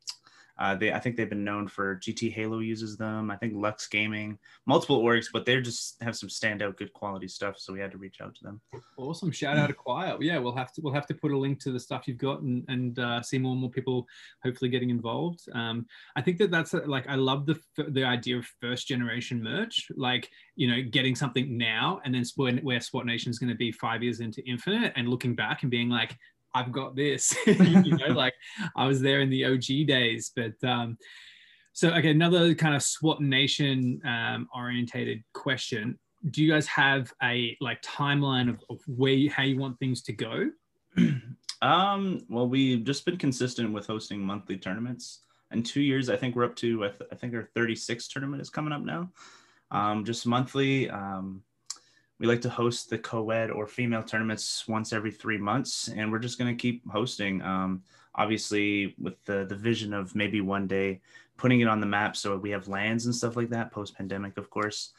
[0.59, 3.31] uh, they I think they've been known for GT Halo uses them.
[3.31, 7.59] I think Lux Gaming, multiple orgs, but they just have some standout good quality stuff.
[7.59, 8.61] So we had to reach out to them.
[8.97, 9.31] Awesome!
[9.31, 10.17] Shout out Acquire.
[10.21, 12.41] Yeah, we'll have to we'll have to put a link to the stuff you've got
[12.41, 14.07] and and uh, see more and more people
[14.43, 15.41] hopefully getting involved.
[15.53, 19.43] Um, I think that that's uh, like I love the the idea of first generation
[19.43, 23.51] merch, like you know getting something now and then when where SWAT Nation is going
[23.51, 26.17] to be five years into Infinite and looking back and being like.
[26.57, 28.35] I've got this, you know, like
[28.77, 30.97] I was there in the OG days, but um,
[31.73, 35.99] so okay, another kind of SWAT Nation um, orientated question.
[36.31, 40.03] Do you guys have a like timeline of, of where you, how you want things
[40.03, 40.51] to go?
[41.63, 45.21] Um, well, we've just been consistent with hosting monthly tournaments.
[45.53, 48.43] In two years, I think we're up to I, th- I think our 36th tournament
[48.43, 49.11] is coming up now.
[49.71, 50.91] Um, just monthly.
[50.91, 51.43] Um,
[52.19, 56.19] we like to host the co-ed or female tournaments once every three months, and we're
[56.19, 57.43] just going to keep hosting.
[57.43, 57.83] Um,
[58.15, 61.01] obviously, with the the vision of maybe one day
[61.37, 64.39] putting it on the map, so we have lands and stuff like that post pandemic,
[64.39, 64.93] of course.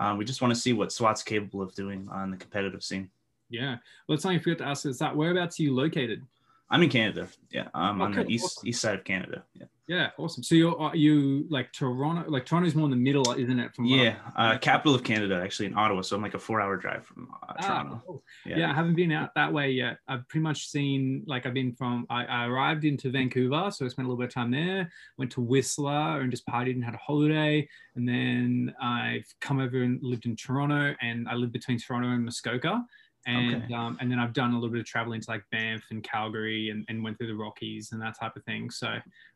[0.00, 3.10] uh, we just want to see what SWAT's capable of doing on the competitive scene.
[3.50, 3.76] Yeah.
[4.08, 6.22] Well, it's something I forgot to ask is that whereabouts are you located?
[6.70, 7.28] I'm in Canada.
[7.50, 9.44] Yeah, I'm Oh, on the east east side of Canada.
[9.52, 10.44] Yeah, Yeah, awesome.
[10.44, 12.24] So you're are you like Toronto?
[12.30, 13.74] Like Toronto's more in the middle, isn't it?
[13.74, 14.16] From yeah.
[14.36, 16.02] Uh, capital of Canada, actually in Ottawa.
[16.02, 18.02] So I'm like a four-hour drive from uh, Ah, Toronto.
[18.06, 18.22] cool.
[18.46, 18.58] Yeah.
[18.58, 18.70] Yeah.
[18.70, 19.98] I haven't been out that way yet.
[20.06, 23.88] I've pretty much seen like I've been from I, I arrived into Vancouver, so I
[23.88, 24.90] spent a little bit of time there.
[25.18, 29.82] Went to Whistler and just partied and had a holiday, and then I've come over
[29.82, 32.84] and lived in Toronto, and I live between Toronto and Muskoka.
[33.26, 33.74] And Okay.
[33.74, 36.70] um, and then I've done a little bit of traveling to like Banff and Calgary
[36.70, 38.70] and, and went through the Rockies and that type of thing.
[38.70, 38.88] So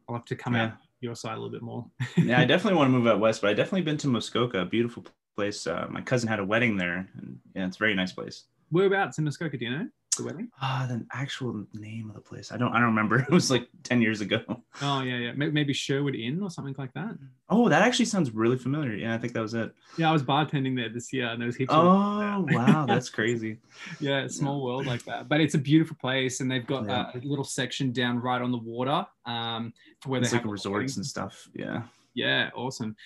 [0.08, 0.64] I'll have to come Yeah.
[0.66, 1.86] out your side a little bit more.
[2.16, 4.64] yeah, I definitely want to move out west, but I definitely been to Muskoka, a
[4.66, 5.04] beautiful
[5.36, 5.66] place.
[5.66, 8.44] Uh, my cousin had a wedding there, and yeah, it's a very nice place.
[8.70, 9.56] Whereabouts in Muskoka?
[9.56, 10.48] Do you know the wedding?
[10.60, 13.18] Ah, the actual name of the place, I don't, I don't remember.
[13.28, 14.40] It was like ten years ago.
[14.82, 15.32] Oh yeah, yeah.
[15.34, 17.16] Maybe Sherwood Inn or something like that.
[17.48, 18.94] Oh, that actually sounds really familiar.
[18.94, 19.72] Yeah, I think that was it.
[19.96, 21.72] Yeah, I was bartending there this year, and there was heaps.
[21.72, 23.58] of Oh, wow, that's crazy.
[24.00, 25.28] yeah, small world like that.
[25.28, 27.10] But it's a beautiful place, and they've got Yeah.
[27.14, 30.50] a little section down right on the water, um, for where It's they like have
[30.50, 31.48] resorts and stuff.
[31.54, 31.82] Yeah.
[32.14, 32.96] Yeah, awesome.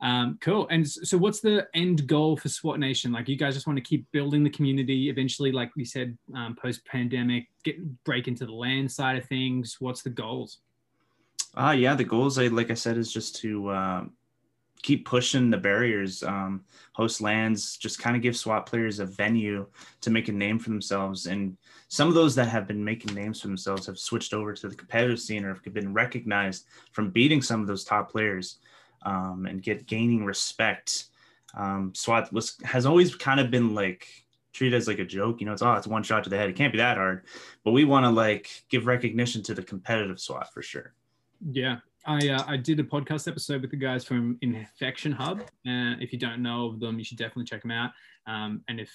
[0.00, 0.66] Um, cool.
[0.70, 3.12] And so, what's the end goal for SWAT Nation?
[3.12, 5.08] Like, you guys just want to keep building the community.
[5.08, 9.76] Eventually, like we said, um, post pandemic, get break into the land side of things.
[9.80, 10.58] What's the goals?
[11.54, 11.94] Ah, yeah.
[11.94, 14.04] The goals, I like I said, is just to uh,
[14.82, 19.66] keep pushing the barriers, um, host lands, just kind of give SWAT players a venue
[20.02, 21.26] to make a name for themselves.
[21.26, 21.56] And
[21.88, 24.74] some of those that have been making names for themselves have switched over to the
[24.74, 28.58] competitive scene or have been recognized from beating some of those top players
[29.02, 31.06] um, and get gaining respect.
[31.54, 34.08] Um, SWAT was has always kind of been like
[34.52, 35.40] treated as like a joke.
[35.40, 36.50] You know, it's oh, it's one shot to the head.
[36.50, 37.24] It can't be that hard.
[37.64, 40.94] But we want to like give recognition to the competitive SWAT for sure.
[41.50, 45.40] Yeah, I uh, I did a podcast episode with the guys from Infection Hub.
[45.40, 47.90] Uh, if you don't know of them, you should definitely check them out.
[48.26, 48.90] Um, and if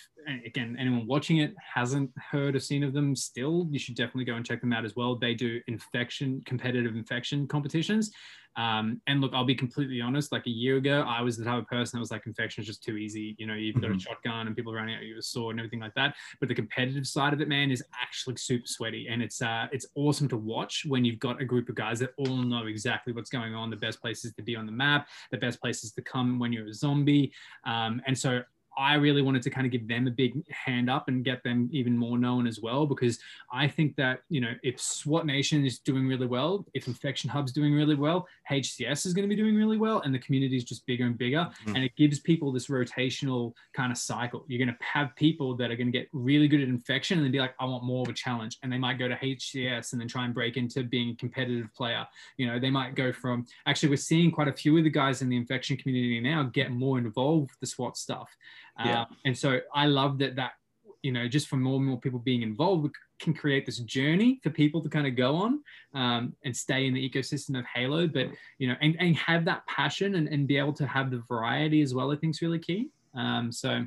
[0.45, 4.35] again anyone watching it hasn't heard or seen of them still, you should definitely go
[4.35, 5.15] and check them out as well.
[5.15, 8.11] They do infection competitive infection competitions.
[8.57, 10.33] Um, and look, I'll be completely honest.
[10.33, 12.67] Like a year ago, I was the type of person that was like, infection is
[12.67, 13.33] just too easy.
[13.39, 14.01] You know, you've got a Mhm.
[14.01, 16.17] shotgun and people running at you with a sword and everything like that.
[16.41, 19.85] But the competitive side of it, man, is actually super sweaty, and it's uh, it's
[19.95, 23.29] awesome to watch when you've got a group of guys that all know exactly what's
[23.29, 23.69] going on.
[23.69, 26.67] The best places to be on the map, the best places to come when you're
[26.67, 27.31] a zombie,
[27.63, 28.43] um, and so.
[28.81, 31.69] I really wanted to kind of give them a big hand up and get them
[31.71, 33.19] even more known as well because
[33.53, 37.51] I think that you know if SWAT Nation is doing really well, if Infection Hub's
[37.51, 40.63] doing really well, HCS is going to be doing really well, and the community is
[40.63, 41.75] just bigger and bigger, Mhm.
[41.75, 44.45] and it gives people this rotational kind of cycle.
[44.47, 47.25] You're going to have people that are going to get really good at infection and
[47.25, 49.91] then be like, I want more of a challenge, and they might go to HCS
[49.91, 52.07] and then try and break into being a competitive player.
[52.37, 55.21] You know, they might go from actually we're seeing quite a few of the guys
[55.21, 58.35] in the infection community now get more involved with the SWAT stuff,
[58.83, 59.01] Yeah.
[59.01, 60.53] Uh, and so I love that that
[61.01, 64.39] you know just for more and more people being involved we can create this journey
[64.43, 65.59] for people to kind of go on
[65.95, 68.27] um, and stay in the ecosystem of halo but
[68.59, 71.81] you know and, and have that passion and, and be able to have the variety
[71.81, 73.83] as well i think is really key um, so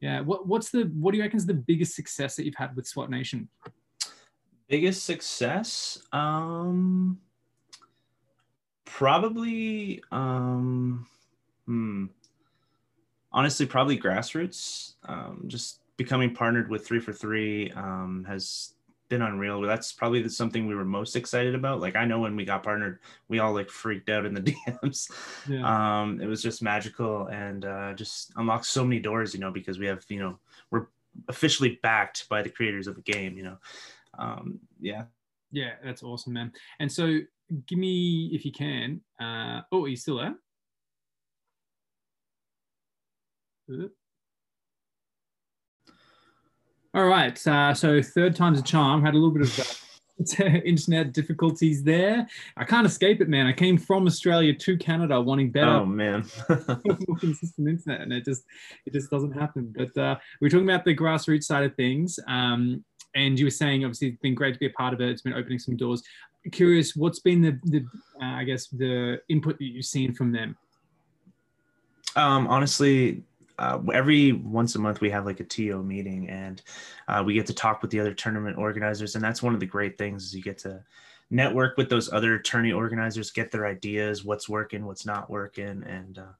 [0.00, 2.74] yeah what, what's the what do you reckon is the biggest success that you've had
[2.74, 3.48] with swat nation
[4.68, 5.98] Biggest success?
[6.12, 7.18] Um
[8.84, 11.06] probably um
[11.66, 12.06] hmm.
[13.38, 14.94] Honestly, probably grassroots.
[15.06, 18.74] Um just becoming partnered with 343 um has
[19.08, 19.60] been unreal.
[19.60, 21.80] That's probably the, something we were most excited about.
[21.80, 22.98] Like I know when we got partnered,
[23.28, 25.10] we all like freaked out in the DMs.
[25.48, 29.50] yeah Um, it was just magical and uh, just unlocked so many doors, you know,
[29.50, 30.38] because we have, you know,
[30.70, 30.86] we're
[31.28, 33.56] officially backed by the creators of the game, you know.
[34.18, 35.04] Um, yeah.
[35.52, 37.20] yeah that's awesome man and so
[37.66, 40.34] give me if you can uh, oh are you still there
[46.94, 47.46] All right.
[47.46, 49.04] Uh, so third time's a charm.
[49.04, 52.26] Had a little bit of uh, internet difficulties there.
[52.56, 53.46] I can't escape it, man.
[53.46, 56.24] I came from Australia to Canada wanting better, Oh man.
[56.48, 58.44] more consistent internet, and it just
[58.86, 59.72] it just doesn't happen.
[59.76, 63.50] But uh, we are talking about the grassroots side of things, um, and you were
[63.50, 65.10] saying obviously it's been great to be a part of it.
[65.10, 66.02] It's been opening some doors.
[66.52, 67.84] Curious, what's been the the
[68.20, 70.56] uh, I guess the input that you've seen from them?
[72.16, 73.22] um, honestly,
[73.58, 76.62] uh, every once a month we have like a TO meeting and
[77.08, 79.14] uh, we get to talk with the other tournament organizers.
[79.14, 80.82] And that's one of the great things is you get to
[81.30, 85.82] network with those other tourney organizers, get their ideas, what's working, what's not working.
[85.84, 86.32] And uh,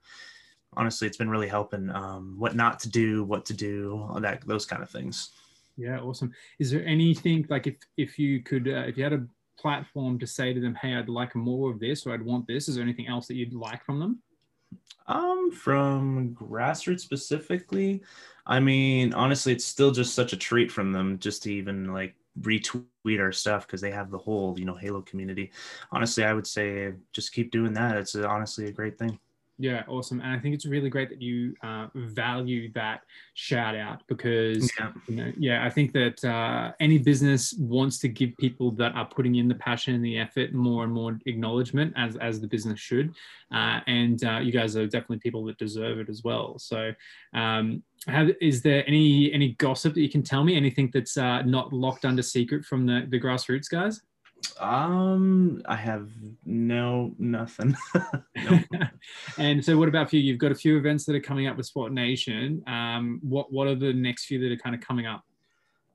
[0.76, 4.66] honestly, it's been really helping um, what not to do, what to do, that, those
[4.66, 5.31] kind of things.
[5.76, 6.33] Yeah, awesome.
[6.59, 9.24] Is there anything like if if you could uh, if you had a
[9.59, 12.68] platform to say to them, hey, I'd like more of this or I'd want this.
[12.68, 14.22] Is there anything else that you'd like from them?
[15.07, 18.02] Um, from grassroots specifically,
[18.46, 22.14] I mean, honestly, it's still just such a treat from them just to even like
[22.40, 25.50] retweet our stuff because they have the whole, you know, Halo community.
[25.92, 27.96] Honestly, I would say just keep doing that.
[27.96, 29.18] It's honestly a great thing.
[29.60, 30.20] Yeah, awesome.
[30.20, 33.00] And I think it's really great that you uh, value that
[33.34, 38.08] shout out because, yeah, you know, yeah I think that uh, any business wants to
[38.08, 41.92] give people that are putting in the passion and the effort more and more acknowledgement
[41.96, 43.12] as, as the business should.
[43.52, 46.56] Uh, and uh, you guys are definitely people that deserve it as well.
[46.60, 46.92] So,
[47.34, 50.54] um, have, is there any any gossip that you can tell me?
[50.54, 54.02] Anything that's uh, not locked under secret from the, the grassroots guys?
[54.61, 56.09] Um, I have
[56.44, 57.77] no nothing.
[59.38, 60.22] and so, what about for you?
[60.22, 62.62] You've got a few events that are coming up with SWAT Nation.
[62.66, 65.24] Um, what what are the next few that are kind of coming up?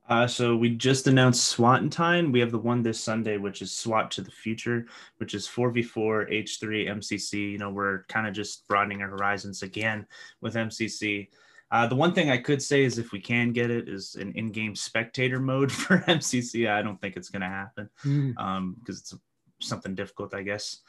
[0.06, 2.30] Uh, so we just announced Swatentine.
[2.30, 6.30] We have the one this Sunday, which is SWAT to the Future, which is 4v4
[6.30, 7.52] H3 MCC.
[7.52, 10.06] You know, we're kind of just broadening our horizons again
[10.42, 11.28] with MCC.
[11.74, 14.30] Uh, the one thing I could say is if we can get it is an
[14.36, 16.70] in-game spectator mode for MCC.
[16.70, 18.38] I don't think it's going to happen because mm.
[18.38, 19.12] um, it's
[19.60, 20.82] something difficult, I guess.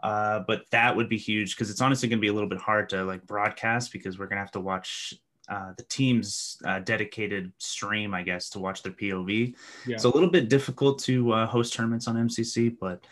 [0.00, 2.60] Uh, but that would be huge because it's honestly going to be a little bit
[2.60, 5.12] hard to like broadcast because we're going to have to watch
[5.48, 9.56] uh, the team's uh, dedicated stream, I guess, to watch their POV.
[9.88, 9.96] Yeah.
[9.96, 13.04] So a little bit difficult to uh, host tournaments on MCC, but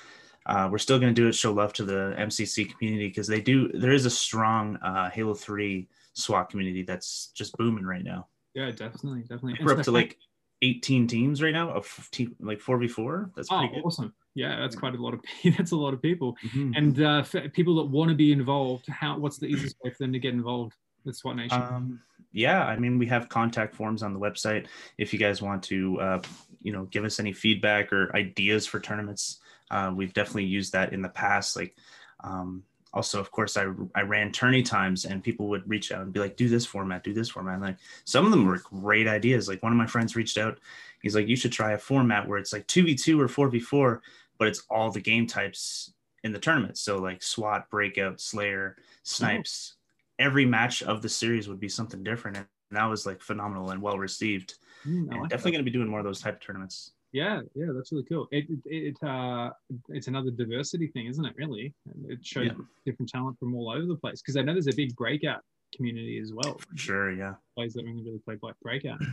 [0.47, 1.35] uh, we're still going to do it.
[1.35, 3.67] Show love to the MCC community because they do.
[3.73, 8.27] There is a strong uh, Halo Three SWAT community that's just booming right now.
[8.55, 9.59] Yeah, definitely, definitely.
[9.63, 10.17] We're up to like
[10.63, 13.33] 18 teams right now of team, like 4v4.
[13.37, 14.15] That's pretty oh, awesome.
[14.35, 15.21] Yeah, that's quite a lot of
[15.57, 16.37] that's a lot of people.
[16.45, 16.73] Mm-hmm.
[16.75, 20.13] And uh, people that want to be involved, how what's the easiest way for them
[20.13, 20.73] to get involved
[21.05, 21.63] with SWAT Nation?
[21.63, 22.01] Um,
[22.33, 24.67] yeah, I mean we have contact forms on the website
[24.99, 26.23] if you guys want to uh,
[26.63, 29.41] you know give us any feedback or ideas for tournaments.
[29.71, 31.57] Uh, we've definitely used that in the past.
[31.57, 31.77] Like
[32.25, 32.63] um,
[32.97, 36.19] also of course I, I ran tourney times and people would reach out and be
[36.19, 37.55] like do this format do this format.
[37.55, 39.49] And like some of them were great ideas.
[39.49, 40.59] Like one of my friends reached out.
[41.03, 44.01] He's like you should try a format where it's like 2v2 or 4v4
[44.39, 45.93] but it's all the game types
[46.25, 46.79] in the tournament.
[46.79, 50.27] So like swat breakout slayer snipes mm-hmm.
[50.27, 52.39] every match of the series would be something different.
[52.39, 54.55] And that was like phenomenal and well received.
[54.87, 57.69] Mm, like definitely going to be doing more of those type of tournaments yeah, yeah,
[57.75, 58.29] that's really cool.
[58.31, 59.51] It it, it uh,
[59.89, 61.33] it's another diversity thing, isn't it?
[61.37, 61.73] Really,
[62.09, 62.53] it shows yeah.
[62.85, 64.21] different talent from all over the place.
[64.21, 65.41] Because I know there's a big breakout
[65.75, 66.61] community as well.
[66.75, 67.35] Sure, yeah.
[67.55, 69.01] Players that only really play like breakout.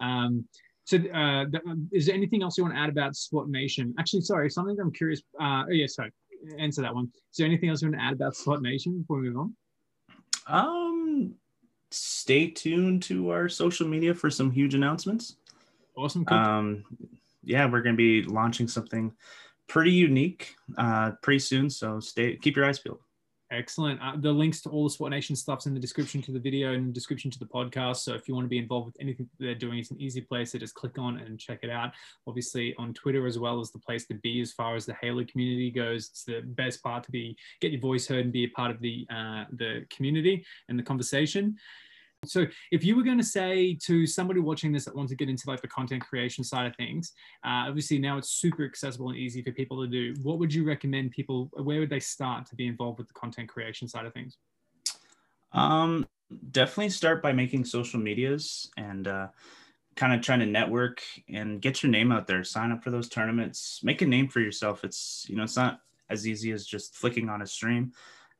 [0.00, 0.46] Um,
[0.82, 1.44] so, uh,
[1.92, 3.94] is there anything else you want to add about SWAT Nation?
[4.00, 5.22] Actually, sorry, something I'm curious.
[5.40, 6.10] Uh, oh, yeah, sorry,
[6.58, 7.12] answer that one.
[7.30, 9.56] Is there anything else you want to add about SWAT Nation before we move on?
[10.48, 11.34] Um,
[11.92, 15.36] stay tuned to our social media for some huge announcements.
[15.94, 16.24] Awesome.
[16.24, 16.36] Cool.
[16.38, 16.84] Um,
[17.42, 19.12] yeah, we're going to be launching something
[19.68, 21.70] pretty unique uh, pretty soon.
[21.70, 23.00] So stay, keep your eyes peeled.
[23.52, 24.00] Excellent.
[24.00, 26.72] Uh, the links to all the SWAT Nation stuff's in the description to the video
[26.72, 27.98] and description to the podcast.
[27.98, 30.52] So if you want to be involved with anything they're doing, it's an easy place
[30.52, 31.92] to just click on and check it out.
[32.26, 35.22] Obviously on Twitter as well as the place to be as far as the Halo
[35.24, 36.08] community goes.
[36.08, 38.80] It's the best part to be get your voice heard and be a part of
[38.80, 41.56] the uh, the community and the conversation.
[42.24, 45.28] So if you were going to say to somebody watching this that wants to get
[45.28, 47.12] into like the content creation side of things,
[47.44, 50.14] uh, obviously now it's super accessible and easy for people to do.
[50.22, 51.50] What would you recommend people?
[51.52, 54.36] Where would they start to be involved with the content creation side of things?
[55.52, 56.06] Um,
[56.50, 59.28] definitely start by making social medias and uh,
[59.96, 62.44] kind of trying to network and get your name out there.
[62.44, 63.80] Sign up for those tournaments.
[63.82, 64.84] Make a name for yourself.
[64.84, 67.92] It's you know it's not as easy as just flicking on a stream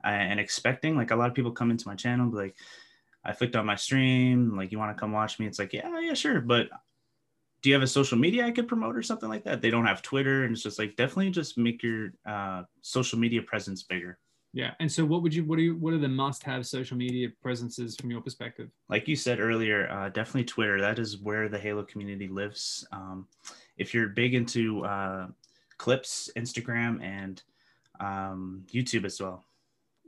[0.05, 0.97] uh, and expecting.
[0.97, 2.57] Like a lot of people come into my channel and be like
[3.25, 5.47] I flicked on my stream, like, you want to come watch me?
[5.47, 6.41] It's like, yeah, yeah, sure.
[6.41, 6.69] But
[7.63, 9.63] do you have a social media I could promote or something like that?
[9.63, 10.45] They don't have Twitter.
[10.45, 14.19] And it's just like, definitely just make your uh, social media presence bigger.
[14.53, 14.73] Yeah.
[14.81, 17.29] And so what would you, what are you, what are the must have social media
[17.41, 18.69] presences from your perspective?
[18.89, 20.81] Like you said earlier, uh, definitely Twitter.
[20.81, 22.87] That is where the Halo community lives.
[22.93, 23.29] Um,
[23.79, 25.29] if you're big into uh,
[25.79, 27.43] clips, Instagram, and
[28.01, 29.47] um, YouTube as well.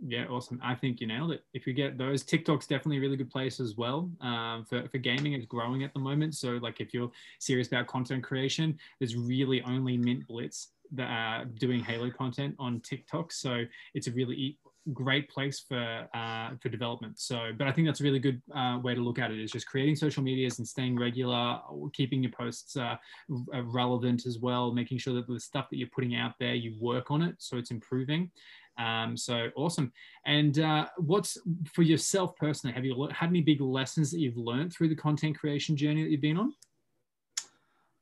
[0.03, 0.61] Yeah, awesome.
[0.63, 1.45] I think you nailed it.
[1.55, 4.11] If you get those, TikTok's definitely a really good place as well.
[4.21, 6.35] Um, for, for gaming, it's growing at the moment.
[6.35, 11.45] So, like, if you're serious about content creation, there's really only Mint Blitz that are
[11.45, 13.33] doing Halo content on TikTok.
[13.33, 14.59] So, it's a really
[14.93, 17.19] great place for uh, for development.
[17.19, 19.41] So, but I think that's a really good uh, way to look at it.
[19.41, 21.59] Is just creating social medias and staying regular,
[21.93, 22.97] keeping your posts uh,
[23.29, 27.11] relevant as well, making sure that the stuff that you're putting out there, you work
[27.11, 28.31] on it so it's improving.
[28.79, 29.93] Um, so awesome.
[30.27, 31.39] And uh, what's
[31.73, 32.75] for yourself personally?
[32.75, 36.11] Have you had any big lessons that you've learned through the content creation journey that
[36.11, 36.53] you've been on?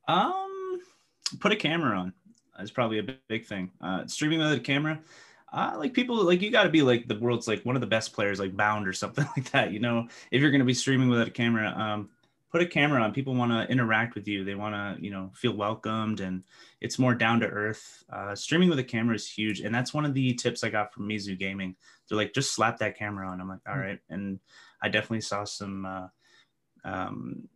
[0.07, 0.79] Um,
[1.39, 2.13] put a camera on.
[2.57, 3.71] That's probably a big thing.
[3.81, 4.99] Uh, streaming with a camera.
[5.51, 7.87] Uh, like people like you got to be like the world's like one of the
[7.87, 10.73] best players like bound or something like that you know if you're going to be
[10.73, 12.09] streaming without a camera um
[12.53, 15.31] put a camera on people want to interact with you they want to you know
[15.33, 16.43] feel welcomed and
[16.81, 20.05] it's more down to earth uh, streaming with a camera is huge and that's one
[20.05, 21.75] of the tips i got from mizu gaming
[22.07, 24.39] they're like just slap that camera on i'm like all right and
[24.83, 26.07] i definitely saw some uh,
[26.85, 27.47] um,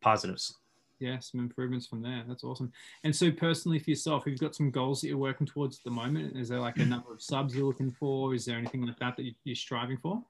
[0.00, 0.56] positives
[1.00, 2.24] yeah, some improvements from there.
[2.26, 2.72] That's awesome.
[3.02, 5.90] And so, personally, for yourself, you've got some goals that you're working towards at the
[5.90, 6.36] moment.
[6.36, 8.32] Is there like a number of subs you're looking for?
[8.32, 10.22] Is there anything like that that you're striving for?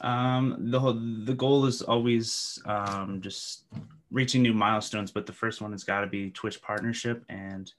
[0.00, 3.64] Um, the whole, the goal is always um, just
[4.10, 7.72] reaching new milestones, but the first one has got to be Twitch partnership, and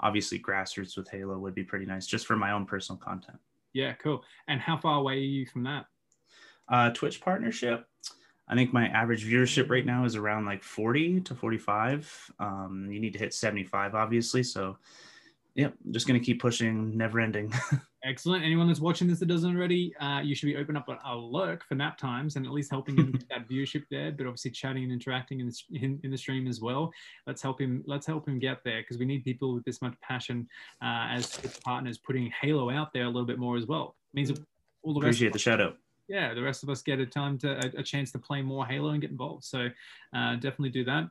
[0.00, 3.38] obviously grassroots with Halo would be pretty nice, just for my own personal content.
[3.72, 4.24] Yeah, cool.
[4.48, 5.86] And how far away are you from that?
[6.68, 7.86] Uh, Twitch partnership.
[8.48, 12.32] I think my average viewership right now is around like 40 to 45.
[12.40, 14.42] Um, you need to hit 75, obviously.
[14.42, 14.76] So,
[15.60, 17.52] yep, just going to keep pushing, never ending.
[18.04, 18.42] Excellent.
[18.42, 21.64] Anyone that's watching this that doesn't already, uh, you should be open up a lurk
[21.66, 24.10] for nap times and at least helping him get that viewership there.
[24.10, 26.90] But obviously, chatting and interacting in the, in, in the stream as well.
[27.26, 27.84] Let's help him.
[27.86, 30.48] Let's help him get there because we need people with this much passion
[30.82, 33.96] uh, as partners putting Halo out there a little bit more as well.
[34.14, 34.32] It means
[34.82, 35.76] all the appreciate the shout out
[36.08, 38.66] yeah, the rest of us get a time to a, a chance to play more
[38.66, 39.44] Halo and get involved.
[39.44, 39.68] So
[40.12, 41.08] uh, definitely do that.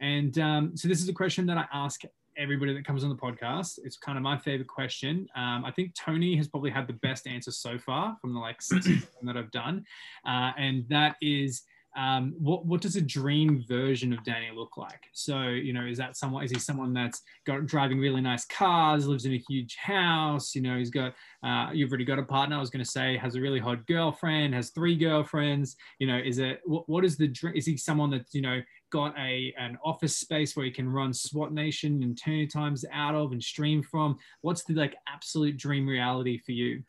[0.00, 2.02] And um, so this is a question that I ask
[2.40, 3.78] everybody that comes on the podcast.
[3.84, 5.28] It's kind of my favorite question.
[5.36, 8.62] Um, I think Tony has probably had the best answer so far from the like
[8.62, 8.88] six
[9.22, 9.84] that I've done,
[10.26, 11.62] uh, and that is
[11.96, 15.02] um, what what does a dream version of Danny look like?
[15.12, 16.44] So you know, is that someone?
[16.44, 20.54] Is he someone that's got driving really nice cars, lives in a huge house?
[20.54, 22.56] You know, he's got uh, you've already got a partner.
[22.56, 25.76] I was going to say has a really hot girlfriend, has three girlfriends.
[25.98, 27.54] You know, is it what, what is the dream?
[27.56, 28.60] Is he someone that's you know
[28.90, 33.14] got a an office space where you can run SWAT Nation and turn times out
[33.14, 34.18] of and stream from?
[34.42, 36.82] What's the like absolute dream reality for you?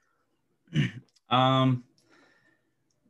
[1.29, 1.85] Um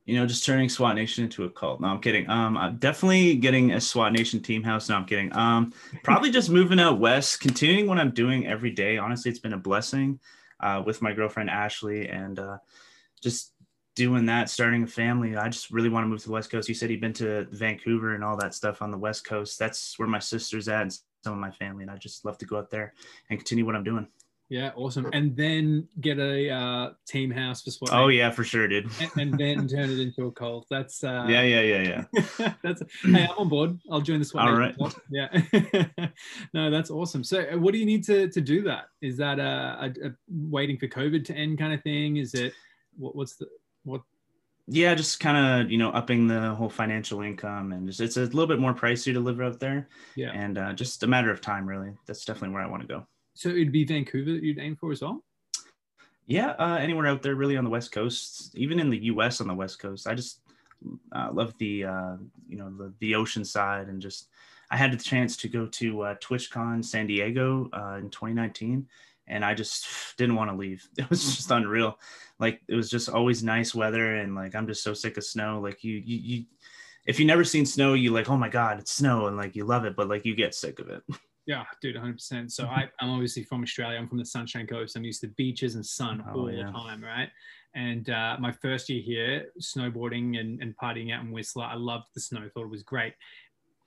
[0.06, 1.80] you know, just turning SWAT Nation into a cult.
[1.80, 2.30] No, I'm kidding.
[2.30, 4.90] Um, I'm definitely getting a SWAT Nation team house.
[4.90, 5.34] No, I'm kidding.
[5.36, 5.74] Um,
[6.04, 8.98] probably just moving out west, continuing what I'm doing every day.
[8.98, 10.20] Honestly, it's been a blessing
[10.60, 12.58] uh, with my girlfriend Ashley, and uh,
[13.22, 13.54] just
[14.02, 15.36] doing that, starting a family.
[15.36, 16.68] I just really want to move to the West Coast.
[16.68, 19.60] You said he'd been to Vancouver and all that stuff on the West Coast.
[19.60, 22.46] That's where my sister's at and some of my family, and I just love to
[22.48, 22.96] go out there
[23.30, 24.08] and continue what I'm doing.
[24.50, 25.08] Yeah, awesome.
[25.14, 27.92] And then get a uh, team house for SWAT.
[27.94, 28.90] Oh yeah, for sure, dude.
[29.00, 30.66] and, and, then turn it into a cult.
[30.68, 32.06] That's uh, yeah, yeah, yeah,
[32.40, 32.54] yeah.
[32.64, 33.80] that's hey, I'm on board.
[33.92, 34.48] I'll join the SWAT.
[34.48, 34.76] All right.
[35.12, 36.08] Yeah.
[36.56, 37.24] no, that's awesome.
[37.24, 38.86] So, uh, what do you need to to do that?
[39.02, 42.18] Is that a, a, a waiting for COVID to end kind of thing?
[42.18, 42.52] Is it
[42.98, 43.48] what, what's the
[43.84, 44.02] what?
[44.68, 48.22] Yeah, just kind of you know upping the whole financial income and just it's a
[48.22, 49.90] little bit more pricey to live out there.
[50.16, 50.32] Yeah.
[50.34, 51.94] And uh, just a matter of time, really.
[52.06, 53.06] That's definitely where I want to go.
[53.34, 55.24] So it'd be Vancouver that you'd aim for as well?
[56.28, 59.42] Yeah, uh, anywhere out there, really on the West Coast, even in the U.S.
[59.42, 60.08] on the West Coast.
[60.08, 60.40] I just
[61.12, 62.16] uh, love the uh,
[62.48, 64.28] you know the, the ocean side and just
[64.70, 68.88] I had the chance to go to uh, TwitchCon San Diego uh, in 2019,
[69.28, 70.88] and I just didn't want to leave.
[70.98, 71.98] It was just unreal.
[72.40, 75.60] Like it was just always nice weather, and like I'm just so sick of snow.
[75.60, 76.46] Like you you you,
[77.06, 79.66] if you never seen snow, you like oh my god, it's snow, and like you
[79.66, 81.04] love it, but like you get sick of it.
[81.48, 82.52] Yeah, dude, 100%.
[82.52, 83.98] So I, I'm obviously from Australia.
[83.98, 84.96] I'm from the Sunshine Coast.
[84.96, 86.68] I'm used to beaches and sun oh, all yeah.
[86.68, 87.30] the time, right?
[87.74, 92.06] And uh, my first year here, snowboarding and, and partying out in Whistler, I loved
[92.14, 93.14] the snow, thought it was great.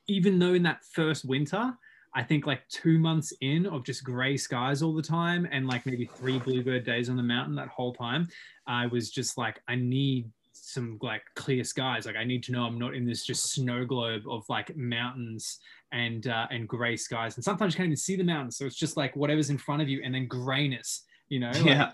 [0.09, 1.73] Even though in that first winter,
[2.15, 5.85] I think like two months in of just gray skies all the time and like
[5.85, 8.29] maybe three bluebird days on the mountain that whole time,
[8.67, 12.07] I was just like, I need some like clear skies.
[12.07, 15.59] Like I need to know I'm not in this just snow globe of like mountains
[15.93, 17.37] and uh, and gray skies.
[17.37, 19.83] And sometimes you can't even see the mountains, so it's just like whatever's in front
[19.83, 21.03] of you, and then grayness.
[21.29, 21.53] You know.
[21.65, 21.93] Yeah.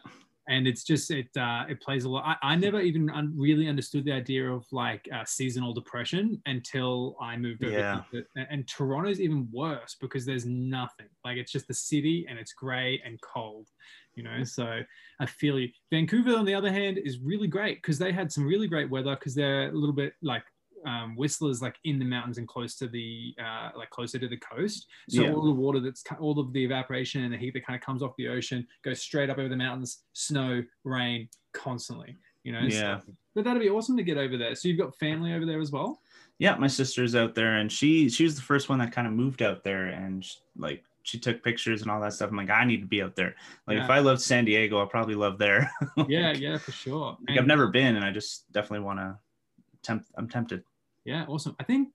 [0.51, 2.24] And it's just it uh, it plays a lot.
[2.26, 7.16] I, I never even un- really understood the idea of like uh, seasonal depression until
[7.20, 7.78] I moved over.
[7.78, 8.03] Yeah.
[8.12, 11.07] To, and Toronto's even worse because there's nothing.
[11.24, 13.68] Like it's just the city and it's gray and cold
[14.16, 14.80] you know so
[15.20, 18.44] i feel you vancouver on the other hand is really great because they had some
[18.44, 20.42] really great weather because they're a little bit like
[20.86, 24.38] um, Whistler's like in the mountains and close to the uh, like closer to the
[24.38, 24.86] coast.
[25.08, 25.32] So yeah.
[25.32, 28.02] all the water that's all of the evaporation and the heat that kind of comes
[28.02, 30.02] off the ocean goes straight up over the mountains.
[30.12, 32.16] Snow, rain, constantly.
[32.44, 32.60] You know.
[32.60, 33.00] Yeah.
[33.00, 34.54] So, but that'd be awesome to get over there.
[34.54, 36.00] So you've got family over there as well.
[36.38, 39.12] Yeah, my sister's out there, and she she was the first one that kind of
[39.12, 40.26] moved out there, and
[40.56, 42.30] like she took pictures and all that stuff.
[42.30, 43.34] I'm like, I need to be out there.
[43.66, 43.84] Like yeah.
[43.84, 45.70] if I loved San Diego, I'll probably love there.
[45.96, 47.16] like, yeah, yeah, for sure.
[47.28, 49.18] Like I've never been, and I just definitely want to
[49.82, 50.06] tempt.
[50.16, 50.62] I'm tempted.
[51.05, 51.57] Yeah, awesome.
[51.59, 51.88] I think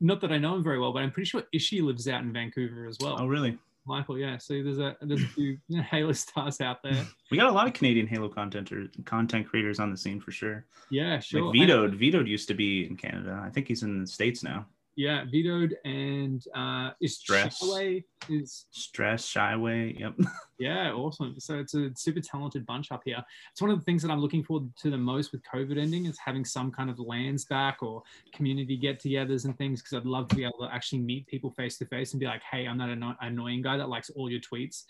[0.00, 2.32] not that I know him very well, but I'm pretty sure Ishi lives out in
[2.32, 3.16] Vancouver as well.
[3.18, 3.58] Oh, really?
[3.86, 4.36] Michael, yeah.
[4.38, 5.58] So there's a there's a few
[5.90, 7.06] Halo stars out there.
[7.30, 10.30] We got a lot of Canadian Halo content or content creators on the scene for
[10.30, 10.64] sure.
[10.90, 11.42] Yeah, sure.
[11.42, 13.42] Like Vetoed, Vetoed used to be in Canada.
[13.44, 14.66] I think he's in the states now.
[14.96, 17.62] Yeah, vetoed and uh, is Stress.
[17.62, 19.98] Shyway is Stress, Shyway.
[20.00, 20.14] Yep.
[20.58, 21.38] yeah, awesome.
[21.38, 23.22] So it's a super talented bunch up here.
[23.52, 26.06] It's one of the things that I'm looking forward to the most with COVID ending
[26.06, 28.02] is having some kind of LANs back or
[28.32, 31.78] community get-togethers and things because I'd love to be able to actually meet people face
[31.78, 34.40] to face and be like, hey, I'm not an annoying guy that likes all your
[34.40, 34.84] tweets.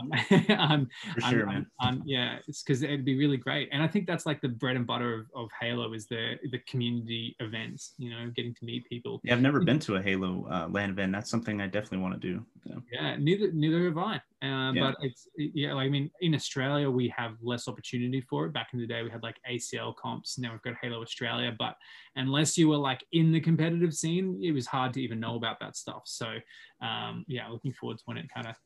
[0.00, 0.12] um,
[0.58, 1.66] um, For sure, um, man.
[1.80, 3.68] um, yeah, it's because it'd be really great.
[3.72, 6.58] And I think that's like the bread and butter of, of Halo is the the
[6.60, 7.94] community events.
[7.98, 9.20] You know, getting to meet people.
[9.24, 11.12] Yeah, I've never been to a Halo uh, LAN event.
[11.12, 12.44] That's something I definitely want to do.
[12.64, 12.76] Yeah.
[12.92, 14.20] Yeah, neither neither have I.
[14.42, 14.80] Uh, Yeah.
[14.80, 18.52] But it's yeah, like, I mean, in Australia we have less opportunity for it.
[18.52, 20.38] Back in the day, we had like ACL comps.
[20.38, 21.54] Now we've got Halo Australia.
[21.56, 21.76] But
[22.16, 25.60] unless you were like in the competitive scene, it was hard to even know about
[25.60, 26.02] that stuff.
[26.06, 26.36] So
[26.80, 28.56] um, yeah, looking forward to when it kind of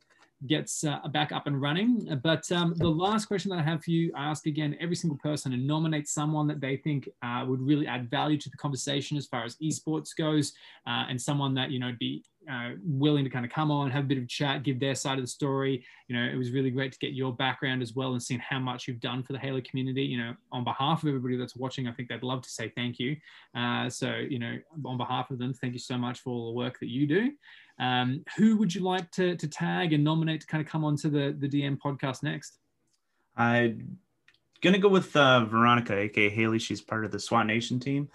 [0.47, 2.21] gets uh, back up and running.
[2.23, 5.19] But um, the last question that I have for you, I ask again every single
[5.19, 9.17] person to nominate someone that they think uh, would really add value to the conversation
[9.17, 10.53] as far as esports goes,
[10.87, 14.05] uh, and someone that you know be uh, willing to kind of come on, have
[14.05, 15.85] a bit of chat, give their side of the story.
[16.09, 18.59] You know, it was really great to get your background as well and seeing how
[18.59, 20.03] much you've done for the Halo community.
[20.03, 22.99] You know, on behalf of everybody that's watching, I think they'd love to say thank
[22.99, 23.17] you.
[23.55, 26.57] Uh, so, you know, on behalf of them, thank you so much for all the
[26.57, 27.33] work that you do.
[27.79, 31.11] Um, who would you like to, to tag and nominate to kind of come onto
[31.11, 32.59] the, the DM podcast next?
[33.37, 33.99] I'm
[34.63, 36.59] gonna go with uh, Veronica, aka Haley.
[36.59, 38.09] She's part of the SWAT Nation team.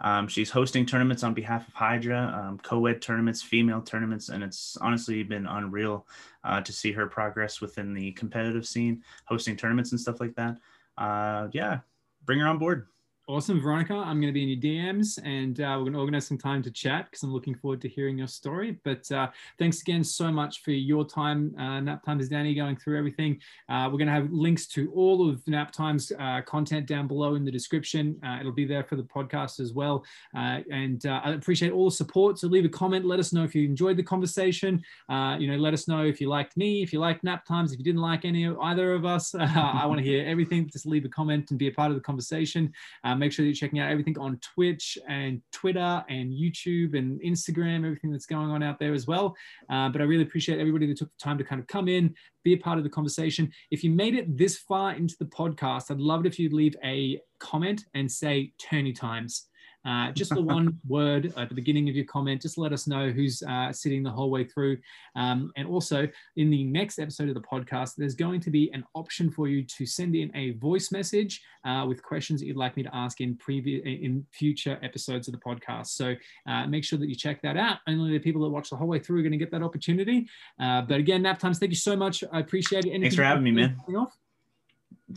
[0.00, 4.76] Um, she's hosting tournaments on behalf of Hydra, um, co-ed tournaments, female tournaments, and it's
[4.80, 6.06] honestly been unreal
[6.42, 10.58] uh, to see her progress within the competitive scene, hosting tournaments and stuff like that.
[10.98, 11.78] Uh, yeah,
[12.24, 12.88] bring her on board.
[13.26, 13.94] Awesome, Veronica.
[13.94, 16.62] I'm going to be in your DMs and uh, we're going to organize some time
[16.62, 18.78] to chat because I'm looking forward to hearing your story.
[18.84, 22.98] But uh, thanks again so much for your time, uh, Nap Times Danny, going through
[22.98, 23.40] everything.
[23.70, 27.34] Uh, we're going to have links to all of Nap Times uh, content down below
[27.34, 28.20] in the description.
[28.22, 30.04] Uh, it'll be there for the podcast as well.
[30.36, 32.38] Uh, and I appreciate all the support.
[32.38, 33.06] So leave a comment.
[33.06, 34.84] Let us know if you enjoyed the conversation.
[35.08, 37.78] You know, let us know if you liked me, if you liked Nap Times, if
[37.78, 39.34] you didn't like any either of us.
[39.38, 40.68] I want to hear everything.
[40.68, 42.70] Just leave a comment and be a part of the conversation.
[43.14, 47.20] Uh, make sure that you're checking out everything on Twitch and Twitter and YouTube and
[47.22, 49.36] Instagram, everything that's going on out there as well.
[49.70, 52.12] Uh, but I really appreciate everybody that took the time to kind of come in,
[52.42, 53.52] be a part of the conversation.
[53.70, 56.74] If you made it this far into the podcast, I'd love it if you'd leave
[56.84, 59.48] a comment and say Turney Times.
[59.84, 62.42] Uh, just the one word at the beginning of your comment.
[62.42, 64.78] Just let us know who's uh, sitting the whole way through.
[65.16, 68.84] Um, and also, in the next episode of the podcast, there's going to be an
[68.94, 72.76] option for you to send in a voice message uh, with questions that you'd like
[72.76, 75.88] me to ask in previous in future episodes of the podcast.
[75.88, 76.14] So
[76.46, 77.78] uh, make sure that you check that out.
[77.86, 80.28] Only the people that watch the whole way through are going to get that opportunity.
[80.60, 81.58] Uh, but again, nap times.
[81.58, 82.24] Thank you so much.
[82.32, 83.00] I appreciate it.
[83.00, 83.76] Thanks for having me, man.
[83.96, 84.16] Off?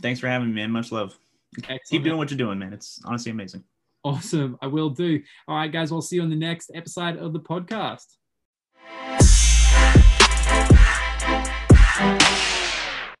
[0.00, 0.70] Thanks for having me, man.
[0.70, 1.18] Much love.
[1.56, 1.80] Excellent.
[1.88, 2.72] Keep doing what you're doing, man.
[2.72, 3.64] It's honestly amazing.
[4.08, 4.56] Awesome.
[4.62, 5.22] I will do.
[5.46, 5.92] All right, guys.
[5.92, 8.06] We'll see you on the next episode of the podcast.